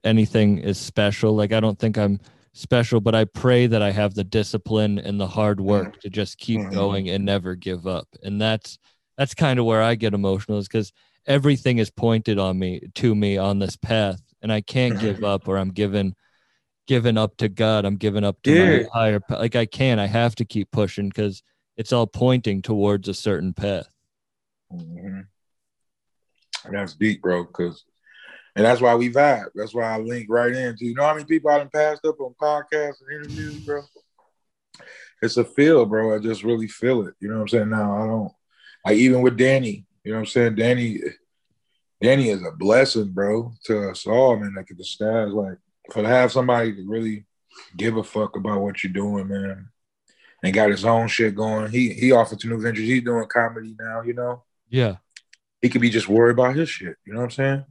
[0.05, 1.35] anything is special.
[1.35, 2.21] Like I don't think I'm
[2.53, 6.37] special, but I pray that I have the discipline and the hard work to just
[6.39, 6.75] keep Mhm.
[6.75, 8.09] going and never give up.
[8.23, 8.79] And that's
[9.17, 10.93] that's kind of where I get emotional is because
[11.27, 15.47] everything is pointed on me to me on this path, and I can't give up
[15.49, 16.15] or I'm given
[16.87, 17.85] given up to God.
[17.85, 18.65] I'm given up to Yeah.
[18.83, 19.99] my higher like I can.
[19.99, 21.43] I have to keep pushing because
[21.77, 23.89] it's all pointing towards a certain path.
[24.73, 25.27] Mhm.
[26.71, 27.45] That's deep, bro.
[27.45, 27.85] Because,
[28.55, 29.51] and that's why we vibe.
[29.55, 30.85] That's why I link right into.
[30.85, 33.83] You know how many people I done passed up on podcasts and interviews, bro?
[35.23, 36.15] It's a feel, bro.
[36.15, 37.15] I just really feel it.
[37.21, 37.71] You know what I'm saying?
[37.71, 38.33] Now I don't
[38.85, 39.87] like even with Danny.
[40.05, 40.55] You know what I'm saying?
[40.55, 40.99] Danny,
[42.01, 44.55] Danny is a blessing, bro, to us all, man.
[44.57, 45.59] Like the skies, like
[45.93, 47.27] for to have somebody to really
[47.77, 49.69] give a fuck about what you're doing, man,
[50.43, 51.71] and got his own shit going.
[51.71, 52.85] He he offered to new ventures.
[52.87, 54.97] He's doing comedy now, you know Yeah.
[55.63, 56.97] he could be just worried about his shit.
[57.05, 57.65] You know what I'm saying?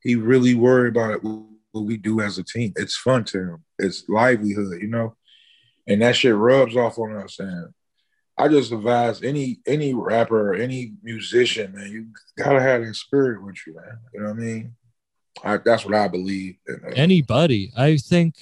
[0.00, 2.72] He really worried about what we do as a team.
[2.76, 3.64] It's fun to him.
[3.78, 5.16] It's livelihood, you know?
[5.86, 7.38] And that shit rubs off on us.
[7.38, 7.74] And
[8.38, 13.42] I just advise any any rapper or any musician, man, you gotta have that spirit
[13.42, 13.98] with you, man.
[14.14, 14.76] You know what I mean?
[15.44, 16.56] I, that's what I believe.
[16.66, 17.72] And, uh, Anybody.
[17.76, 18.34] I think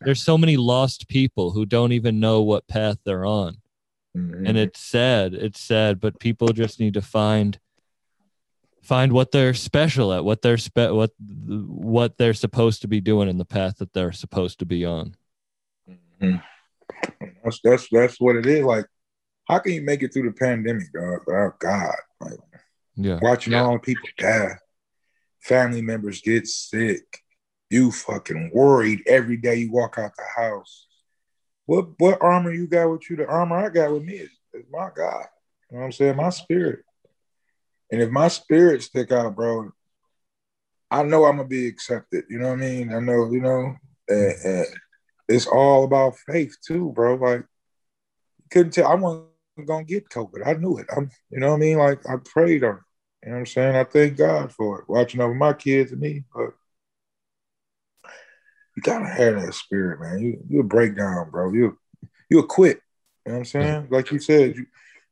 [0.00, 3.58] there's so many lost people who don't even know what path they're on.
[4.16, 4.46] mhm.
[4.48, 7.58] and it's sad it's sad but people just need to find
[8.82, 13.28] find what they're special at what they're spe- what what they're supposed to be doing
[13.28, 15.14] in the path that they're supposed to be on
[16.20, 16.42] Mhm.
[17.42, 18.64] That's that's that's what it is.
[18.64, 18.86] Like,
[19.48, 21.20] how can you make it through the pandemic, dog?
[21.28, 22.38] Oh God, like
[22.96, 23.64] yeah watching Yeah.
[23.64, 24.56] all the people die,
[25.42, 27.20] family members get sick,
[27.70, 30.86] you fucking worried every day you walk out the house.
[31.66, 33.16] What what armor you got with you?
[33.16, 35.26] The armor I got with me is, is my God.
[35.70, 36.16] You know what I'm saying?
[36.16, 36.84] My spirit.
[37.90, 39.70] And if my spirit stick out, bro,
[40.90, 42.24] I know I'm gonna be accepted.
[42.28, 42.94] You know what I mean?
[42.94, 43.74] I know, you know,
[44.08, 44.66] and, and
[45.28, 47.14] it's all about faith too, bro.
[47.14, 47.44] Like
[48.50, 49.26] couldn't tell I wasn't
[49.66, 50.46] gonna get COVID.
[50.46, 50.86] I knew it.
[50.94, 51.78] I'm you know what I mean?
[51.78, 52.80] Like I prayed on it.
[53.22, 53.76] You know what I'm saying?
[53.76, 56.24] I thank God for it, watching over my kids and me.
[56.34, 56.50] But
[58.76, 60.20] you gotta have that spirit, man.
[60.20, 61.52] You you'll break down, bro.
[61.52, 61.78] You
[62.28, 62.80] you'll quit.
[63.24, 63.82] You know what I'm saying?
[63.82, 63.94] Mm-hmm.
[63.94, 64.66] Like you said, you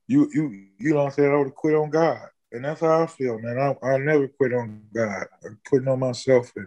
[0.09, 2.27] you you you know what I'm saying, I would quit on God.
[2.53, 3.59] And that's how I feel, man.
[3.59, 5.27] I I never quit on God.
[5.45, 6.67] I'm quitting on myself and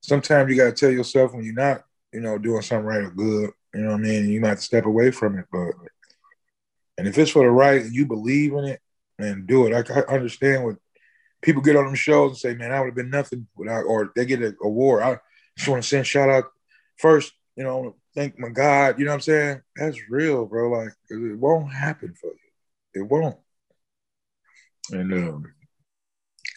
[0.00, 3.50] sometimes you gotta tell yourself when you're not, you know, doing something right or good,
[3.74, 4.28] you know what I mean?
[4.28, 5.72] You might have to step away from it, but
[6.98, 8.80] and if it's for the right and you believe in it,
[9.22, 9.90] man, do it.
[9.90, 10.76] I, I understand what
[11.42, 14.12] people get on them shows and say, man, I would have been nothing without, or
[14.14, 15.02] they get an award.
[15.02, 15.18] I
[15.56, 16.44] just want to send shout out
[16.98, 19.60] first, you know, thank my God, you know what I'm saying?
[19.76, 20.70] That's real, bro.
[20.70, 23.02] Like it won't happen for you.
[23.02, 23.36] It won't.
[24.90, 25.52] And um,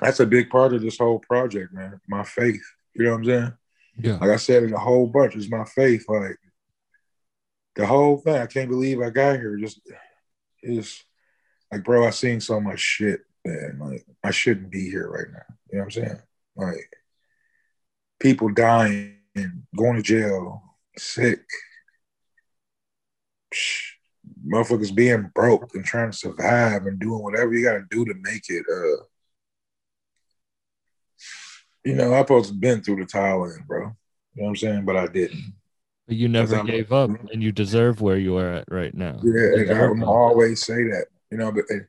[0.01, 1.99] that's a big part of this whole project, man.
[2.07, 2.63] My faith.
[2.93, 3.53] You know what I'm saying?
[3.97, 4.17] Yeah.
[4.17, 5.35] Like I said it a whole bunch.
[5.35, 6.05] It's my faith.
[6.07, 6.37] Like
[7.75, 8.35] the whole thing.
[8.35, 9.57] I can't believe I got here.
[9.57, 9.79] Just
[10.63, 11.03] is
[11.71, 13.77] like, bro, I seen so much shit, man.
[13.79, 15.55] Like I shouldn't be here right now.
[15.71, 16.21] You know what I'm saying?
[16.55, 16.93] Like
[18.19, 20.63] people dying, and going to jail,
[20.97, 21.41] sick,
[23.53, 23.91] Psh,
[24.47, 28.13] motherfuckers being broke and trying to survive and doing whatever you got to do to
[28.21, 28.65] make it.
[28.71, 29.03] Uh,
[31.83, 33.79] you know, I supposed to been through the towel in, bro.
[33.81, 33.93] You know
[34.33, 34.85] what I'm saying?
[34.85, 35.53] But I didn't.
[36.07, 39.19] But you never gave up and you deserve where you are at right now.
[39.23, 41.87] Yeah, and I'm always say that, you know, but and,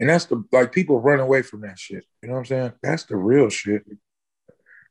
[0.00, 2.04] and that's the like people run away from that shit.
[2.22, 2.72] You know what I'm saying?
[2.82, 3.84] That's the real shit.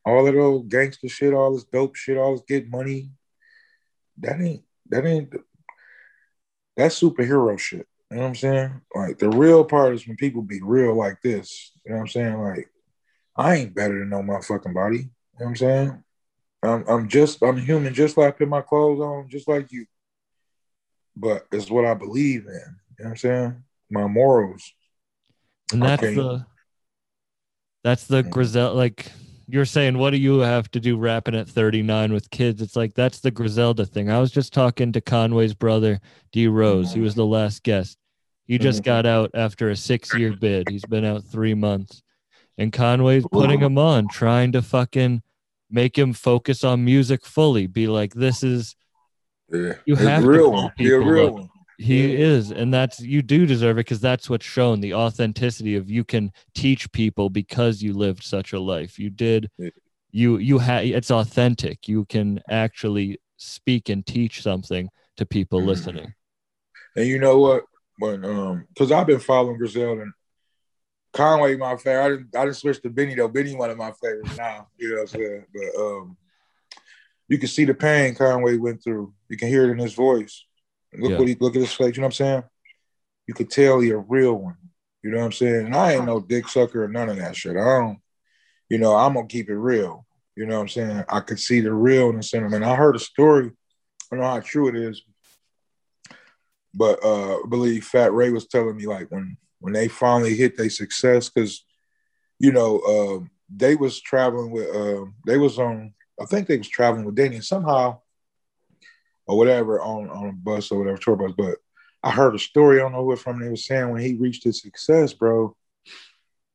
[0.05, 3.11] All that old gangster shit, all this dope shit, all this get money.
[4.19, 5.33] That ain't that ain't
[6.75, 7.87] that's superhero shit.
[8.09, 8.81] You know what I'm saying?
[8.95, 11.71] Like the real part is when people be real like this.
[11.85, 12.41] You know what I'm saying?
[12.41, 12.69] Like
[13.35, 14.97] I ain't better than no motherfucking body.
[14.97, 16.03] You know what I'm saying?
[16.63, 19.85] I'm I'm just I'm human, just like I put my clothes on, just like you.
[21.15, 22.53] But it's what I believe in.
[22.53, 22.65] You know
[22.97, 23.63] what I'm saying?
[23.91, 24.73] My morals.
[25.71, 26.15] And that's Okay.
[26.15, 26.45] the
[27.83, 28.29] that's the Mhm.
[28.29, 29.11] Grizel like
[29.47, 32.61] you're saying what do you have to do rapping at 39 with kids?
[32.61, 34.09] It's like that's the Griselda thing.
[34.09, 35.99] I was just talking to Conway's brother,
[36.31, 36.93] D Rose.
[36.93, 37.97] He was the last guest.
[38.45, 38.85] He just Mhm.
[38.85, 40.69] got out after a 6-year bid.
[40.69, 42.01] He's been out 3 months.
[42.57, 45.21] And Conway's putting him on trying to fucking
[45.69, 47.65] make him focus on music fully.
[47.67, 48.75] Be like this is
[49.53, 49.73] Yeah.
[49.85, 50.71] You have to real one.
[50.77, 51.49] He a real one.
[51.81, 55.89] He is, and that's you do deserve it because that's what's shown the authenticity of
[55.89, 58.99] you can teach people because you lived such a life.
[58.99, 59.49] You did,
[60.11, 61.87] you you had it's authentic.
[61.87, 65.65] You can actually speak and teach something to people Mhm.
[65.67, 66.13] listening.
[66.95, 67.63] And you know what?
[67.97, 70.13] When um, because I've been following Griselda and
[71.13, 72.05] Conway, my favorite.
[72.05, 73.27] I didn't I didn't switch to Benny though.
[73.27, 74.67] Benny one of my favorites now.
[74.77, 75.45] You know what I'm saying?
[75.53, 76.17] But um,
[77.27, 79.13] you can see the pain Conway went through.
[79.29, 80.45] You can hear it in his voice.
[80.93, 81.17] Look Yeah.
[81.17, 81.95] what he look at his face.
[81.95, 82.43] You know what I'm saying?
[83.27, 84.57] You could tell he a real one.
[85.03, 85.67] You know what I'm saying?
[85.67, 87.55] And I ain't no dick sucker or none of that shit.
[87.55, 87.99] I don't.
[88.69, 90.05] You know, I'm gonna keep it real.
[90.35, 91.03] You know what I'm saying?
[91.09, 92.53] I could see the realness in him.
[92.53, 93.47] And I heard a story.
[93.47, 95.03] I don't know how true it is,
[96.73, 100.57] but uh, I believe Fat Ray was telling me like when when they finally hit
[100.57, 101.63] their success, because
[102.39, 106.69] you know uh, they was traveling with uh, they was on I think they was
[106.69, 108.00] traveling with Danny and somehow
[109.27, 111.33] or whatever on on a bus or whatever tour bus.
[111.37, 111.57] But
[112.03, 112.79] I heard a story.
[112.79, 113.39] I don't know it from.
[113.39, 115.55] They was saying when he reached his success, bro.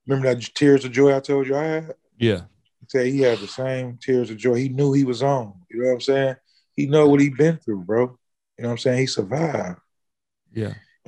[0.06, 1.94] Remember that tears of joy I told you I had?
[2.18, 2.42] Yeah,
[2.88, 4.54] say he had the same tears of joy.
[4.54, 5.54] He knew he was on.
[5.70, 6.36] You know what I'm saying?
[6.74, 8.18] He know what he been through, bro.
[8.58, 8.98] You know what I'm saying?
[8.98, 9.78] He survived.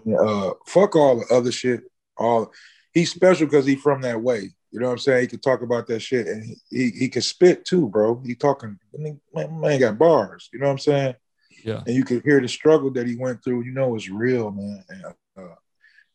[0.05, 1.83] yeah, Uh, fuck all the other shit.
[2.17, 2.53] All
[2.93, 4.51] he's special because he from that way.
[4.71, 5.23] You know what I'm saying?
[5.23, 8.21] He can talk about that shit and he he, he can spit too, bro.
[8.25, 8.79] He talking
[9.33, 10.49] man, man got bars.
[10.53, 11.15] You know what I'm saying?
[11.69, 11.83] Yeah.
[11.87, 13.63] And you could hear the struggle that he went through.
[13.63, 14.85] You know it's real, man.
[14.89, 15.55] And, uh,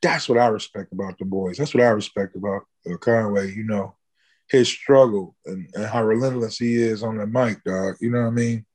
[0.01, 1.57] that's what I respect about the boys.
[1.57, 3.53] That's what I respect about uh, Conway.
[3.53, 3.95] You know,
[4.49, 7.95] his struggle and, and how relentless he is on the mic, dog.
[8.01, 8.65] You know what I mean?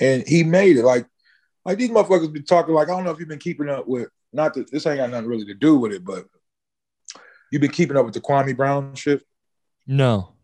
[0.00, 0.84] And he made it.
[0.84, 1.06] Like,
[1.64, 2.74] like these motherfuckers be talking.
[2.74, 4.08] Like, I don't know if you've been keeping up with.
[4.32, 6.24] Not that this ain't got nothing really to do with it, but
[7.50, 9.22] you've been keeping up with the Kwame Brown shit.
[9.86, 10.34] No.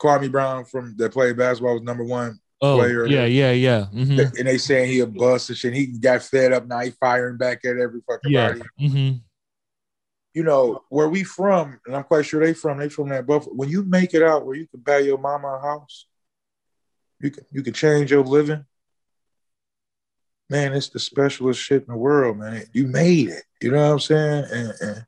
[0.00, 3.06] Kwame Brown from that played basketball was number one Oh, Player.
[3.06, 3.86] yeah, yeah, yeah.
[3.92, 4.38] Mhm.
[4.38, 5.74] and they saying he a bust and shit.
[5.74, 6.78] He got fed up now.
[6.78, 8.50] He firing back at every fucking Yeah.
[8.54, 8.62] body.
[8.78, 9.10] hmm
[10.32, 12.78] You know where we from, and I'm quite sure they from.
[12.78, 13.54] They from that Buffalo.
[13.56, 16.06] When you make it out where you can buy your mama a house,
[17.20, 18.64] you can you can change your living.
[20.48, 22.64] Man, it's the specialest shit in the world, man.
[22.72, 23.42] You made it.
[23.60, 24.44] You know what I'm saying?
[24.52, 25.06] And, and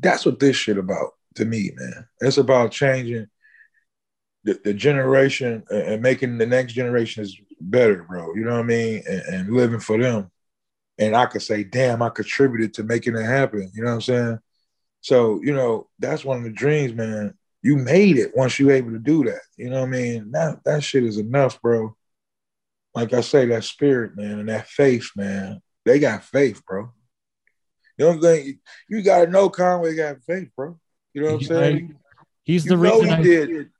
[0.00, 2.08] that's what this shit about to me, man.
[2.20, 3.26] It's about changing
[4.44, 8.34] the, the generation and making the next generations better, bro.
[8.34, 9.02] You know what I mean?
[9.08, 10.30] And, and living for them.
[10.98, 13.70] And I could say, damn, I contributed to making it happen.
[13.74, 14.38] You know what I'm saying?
[15.00, 17.34] So, you know, that's one of the dreams, man.
[17.62, 19.40] You made it once you able to do that.
[19.56, 20.30] You know what I mean?
[20.30, 21.94] That that shit is enough, bro.
[22.94, 25.60] Like I say, that spirit, man, and that faith, man.
[25.84, 26.90] They got faith, bro.
[27.96, 28.58] You know what I'm saying?
[28.88, 30.78] You gotta know Conway got faith, bro.
[31.12, 31.98] You know what I'm saying?
[32.44, 33.70] He's You the know reason I did.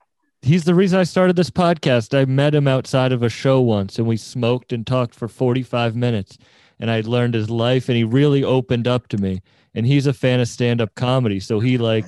[0.41, 2.17] He's the reason I started this podcast.
[2.17, 5.95] I met him outside of a show once and we smoked and talked for 45
[5.95, 6.37] minutes
[6.79, 9.41] and I learned his life and he really opened up to me.
[9.73, 11.39] And he's a fan of stand-up comedy.
[11.39, 12.05] So he like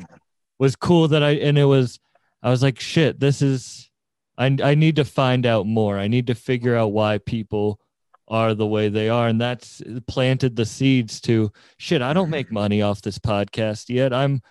[0.59, 1.99] was cool that I and it was
[2.41, 3.89] I was like, shit, this is
[4.37, 5.97] I I need to find out more.
[5.97, 7.79] I need to figure out why people
[8.27, 12.51] are the way they are and that's planted the seeds to shit i don't make
[12.51, 14.41] money off this podcast yet i'm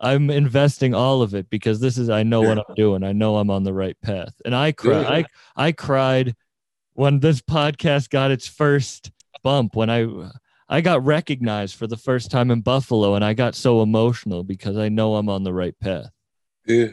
[0.00, 3.36] i'm investing all of it because this is i know what i'm doing i know
[3.36, 5.10] i'm on the right path and i cried Yeah.
[5.10, 5.24] i
[5.68, 6.34] i cried
[6.94, 9.10] when this podcast got its first
[9.42, 10.06] bump when i
[10.68, 14.76] i got recognized for the first time in buffalo and i got so emotional because
[14.76, 16.10] i know i'm on the right path
[16.66, 16.88] Yeah,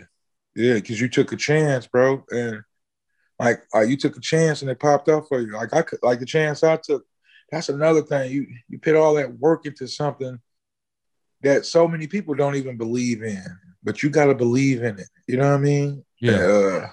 [0.56, 2.62] yeah, because you took a chance, bro, and
[3.38, 5.52] like, like you took a chance and it popped up for you.
[5.52, 7.04] Like I could, like the chance I took.
[7.52, 8.32] That's another thing.
[8.32, 10.40] You you put all that work into something
[11.44, 13.44] that so many people don't even believe in,
[13.84, 15.08] but you got to believe in it.
[15.28, 16.06] You know what I mean?
[16.22, 16.88] yeah Uh,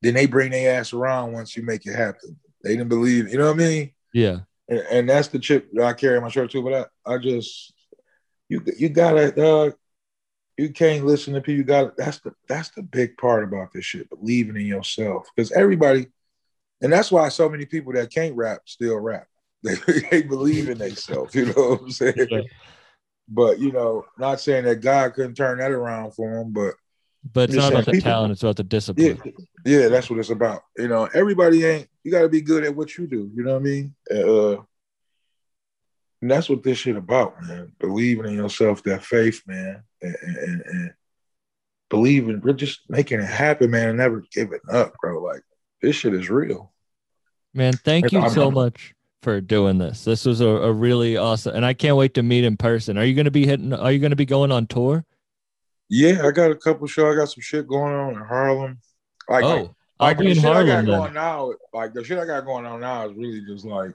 [0.00, 2.38] then they bring their ass around once you make it happen.
[2.64, 3.30] They didn't believe.
[3.30, 3.92] You know what I mean?
[4.12, 6.62] yeah and, and that's the chip that I carry in my shirt too.
[6.62, 7.72] But I, I just
[8.48, 9.70] you you gotta uh,
[10.56, 11.58] you can't listen to people.
[11.58, 11.92] You gotta.
[11.96, 14.08] that's the that's the big part about this shit.
[14.08, 16.06] Believing in yourself because everybody,
[16.80, 19.26] and that's why so many people that can't rap still rap.
[19.64, 19.76] They,
[20.10, 21.36] they believe in themselves.
[21.36, 22.26] You know what I'm saying?
[22.28, 22.40] Yeah.
[23.28, 26.74] But you know, not saying that God couldn't turn that around for him, but
[27.32, 29.20] but it's not about the people- talent it's about the discipline
[29.64, 30.62] yeah, that's what it's about.
[30.76, 31.88] You know, everybody ain't.
[32.02, 33.30] You got to be good at what you do.
[33.34, 33.94] You know what I mean?
[34.10, 34.56] Uh,
[36.20, 37.72] and that's what this shit about, man.
[37.78, 40.90] Believing in yourself, that faith, man, and, and, and
[41.90, 45.22] believing, we're just making it happen, man, and never giving up, bro.
[45.22, 45.42] Like
[45.80, 46.72] this shit is real.
[47.54, 50.04] Man, thank you I'm- so much for doing this.
[50.04, 52.98] This was a, a really awesome, and I can't wait to meet in person.
[52.98, 53.72] Are you going to be hitting?
[53.72, 55.04] Are you going to be going on tour?
[55.88, 57.14] Yeah, I got a couple shows.
[57.14, 58.78] I got some shit going on in Harlem.
[59.28, 60.98] Like, oh, like, oh, I'll like be the in shit I got Harlem then.
[60.98, 63.92] going now, like the shit I got going on now is really just like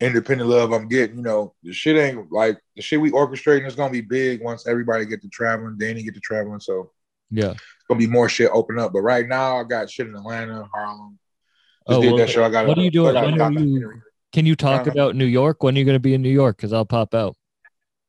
[0.00, 1.16] independent love I'm getting.
[1.16, 4.66] You know, the shit ain't like the shit we orchestrating is gonna be big once
[4.66, 6.90] everybody get to traveling, Danny get to traveling, so
[7.30, 7.50] Yeah.
[7.52, 8.92] it's gonna be more shit open up.
[8.92, 11.18] But right now, I got shit in Atlanta, Harlem.
[11.88, 12.44] Just Oh, did well, that show.
[12.44, 12.66] I got.
[12.66, 13.10] what are you doing?
[13.10, 14.00] I got a When are you- documentary.
[14.34, 15.62] Can you talk about New York?
[15.62, 16.56] When are you going to be in New York?
[16.56, 17.36] Because I'll pop out.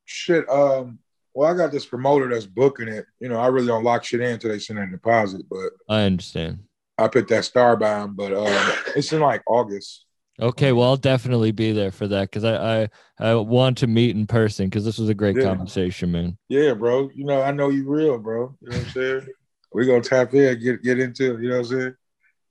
[0.06, 0.50] Shit.
[0.50, 0.98] Um.
[1.36, 3.06] Well, I got this promoter that's booking it.
[3.20, 6.04] You know, I really don't lock shit in until they send a deposit, but I
[6.04, 6.64] understand.
[6.98, 8.48] I put that star by 'em, But um,
[8.96, 10.06] it's in like August.
[10.42, 12.90] Okay, well, I'll definitely be there for that because I, I
[13.20, 15.44] I want to meet in person because this was a great Yeah.
[15.44, 16.38] conversation, man.
[16.50, 17.10] Yeah, bro.
[17.14, 18.56] You know, I know you real, bro.
[18.62, 19.28] You know what I'm saying?
[19.74, 21.96] We're gonna tap in, get get into it, you know what I'm saying?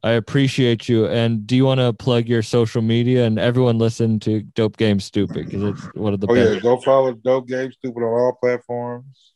[0.04, 1.06] I appreciate you.
[1.06, 5.00] And do you want to plug your social media and everyone listen to Dope Game
[5.00, 6.54] Stupid because it's one of the Oh best.
[6.56, 9.32] yeah, go follow Dope Game Stupid on all platforms.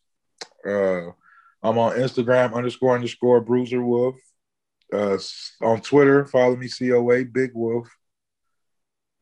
[0.67, 1.07] Uh
[1.63, 4.17] I'm on Instagram underscore underscore Bruiser Wolf.
[4.93, 5.17] Uh
[5.63, 7.89] on Twitter, follow me COA Big Wolf.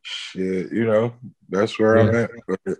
[0.01, 1.13] Shit, you know,
[1.47, 2.31] that's where I'm at.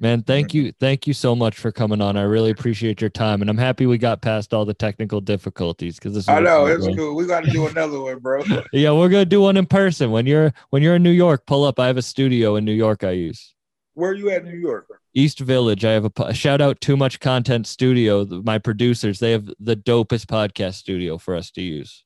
[0.00, 0.70] Man, thank you.
[0.78, 2.16] Thank you so much for coming on.
[2.16, 3.40] I really appreciate your time.
[3.40, 6.66] And I'm happy we got past all the technical difficulties because this I a know
[6.66, 7.16] it's cool.
[7.16, 8.44] We got to do another one, bro.
[8.72, 10.12] Yeah, we're gonna do one in person.
[10.12, 11.80] When you're when you're in New York, pull up.
[11.80, 13.54] I have a studio in New York I use.
[13.94, 14.86] Where are you at, New York?
[15.14, 15.84] East Village.
[15.84, 18.24] I have a, po- shout out Too Much Content Studio.
[18.24, 22.04] My producers, they have the dopest podcast studio for us to use.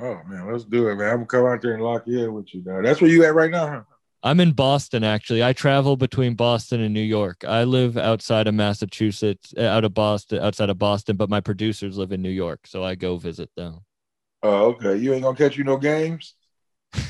[0.00, 1.10] Oh man, let's do it, man.
[1.10, 2.80] I'm gonna come out there and lock you in with you now.
[2.80, 3.82] That's where you at right now, huh?
[4.24, 5.44] I'm in Boston actually.
[5.44, 7.44] I travel between Boston and New York.
[7.46, 11.98] I live outside of Massachusetts, uh, out of Boston, outside of Boston, but my producers
[11.98, 13.80] live in New York, so I go visit them.
[14.42, 14.96] Oh, okay.
[14.96, 16.34] You ain't gonna catch you no games.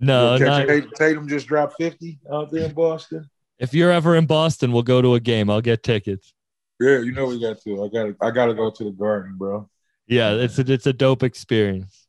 [0.00, 3.30] No, not, Tatum, Tatum just dropped 50 out there in Boston.
[3.60, 5.48] if you're ever in Boston, we'll go to a game.
[5.48, 6.34] I'll get tickets.
[6.80, 7.84] Yeah, you know we got to.
[7.84, 9.70] I gotta I gotta go to the garden, bro.
[10.06, 12.08] Yeah, it's a, it's a dope experience.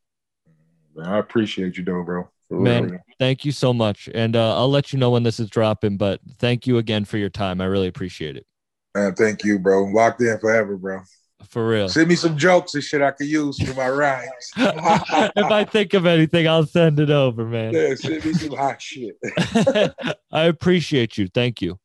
[0.96, 2.28] Man, I appreciate you though, bro.
[2.50, 3.00] Man.
[3.20, 5.98] Thank you so much, and uh, I'll let you know when this is dropping.
[5.98, 7.62] But thank you again for your time.
[7.62, 8.46] I really appreciate it.
[8.94, 9.84] Man, thank you, bro.
[9.86, 11.02] Locked in forever, bro.
[11.50, 11.90] For real.
[11.90, 14.30] Send me some jokes and shit I could use for my rhymes.
[14.58, 17.74] if I think of anything, I'll send it over, man.
[17.74, 19.16] yeah, send me some hot shit.
[20.32, 21.28] I appreciate you.
[21.28, 21.80] Thank you.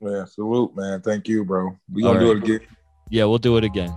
[0.00, 1.00] Yeah, salute, man.
[1.00, 1.76] Thank you, bro.
[1.92, 2.60] We gonna All do it again.
[3.10, 3.96] Yeah, we'll do it again.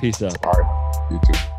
[0.00, 0.44] Peace out.
[0.46, 1.08] All right.
[1.10, 1.53] You too.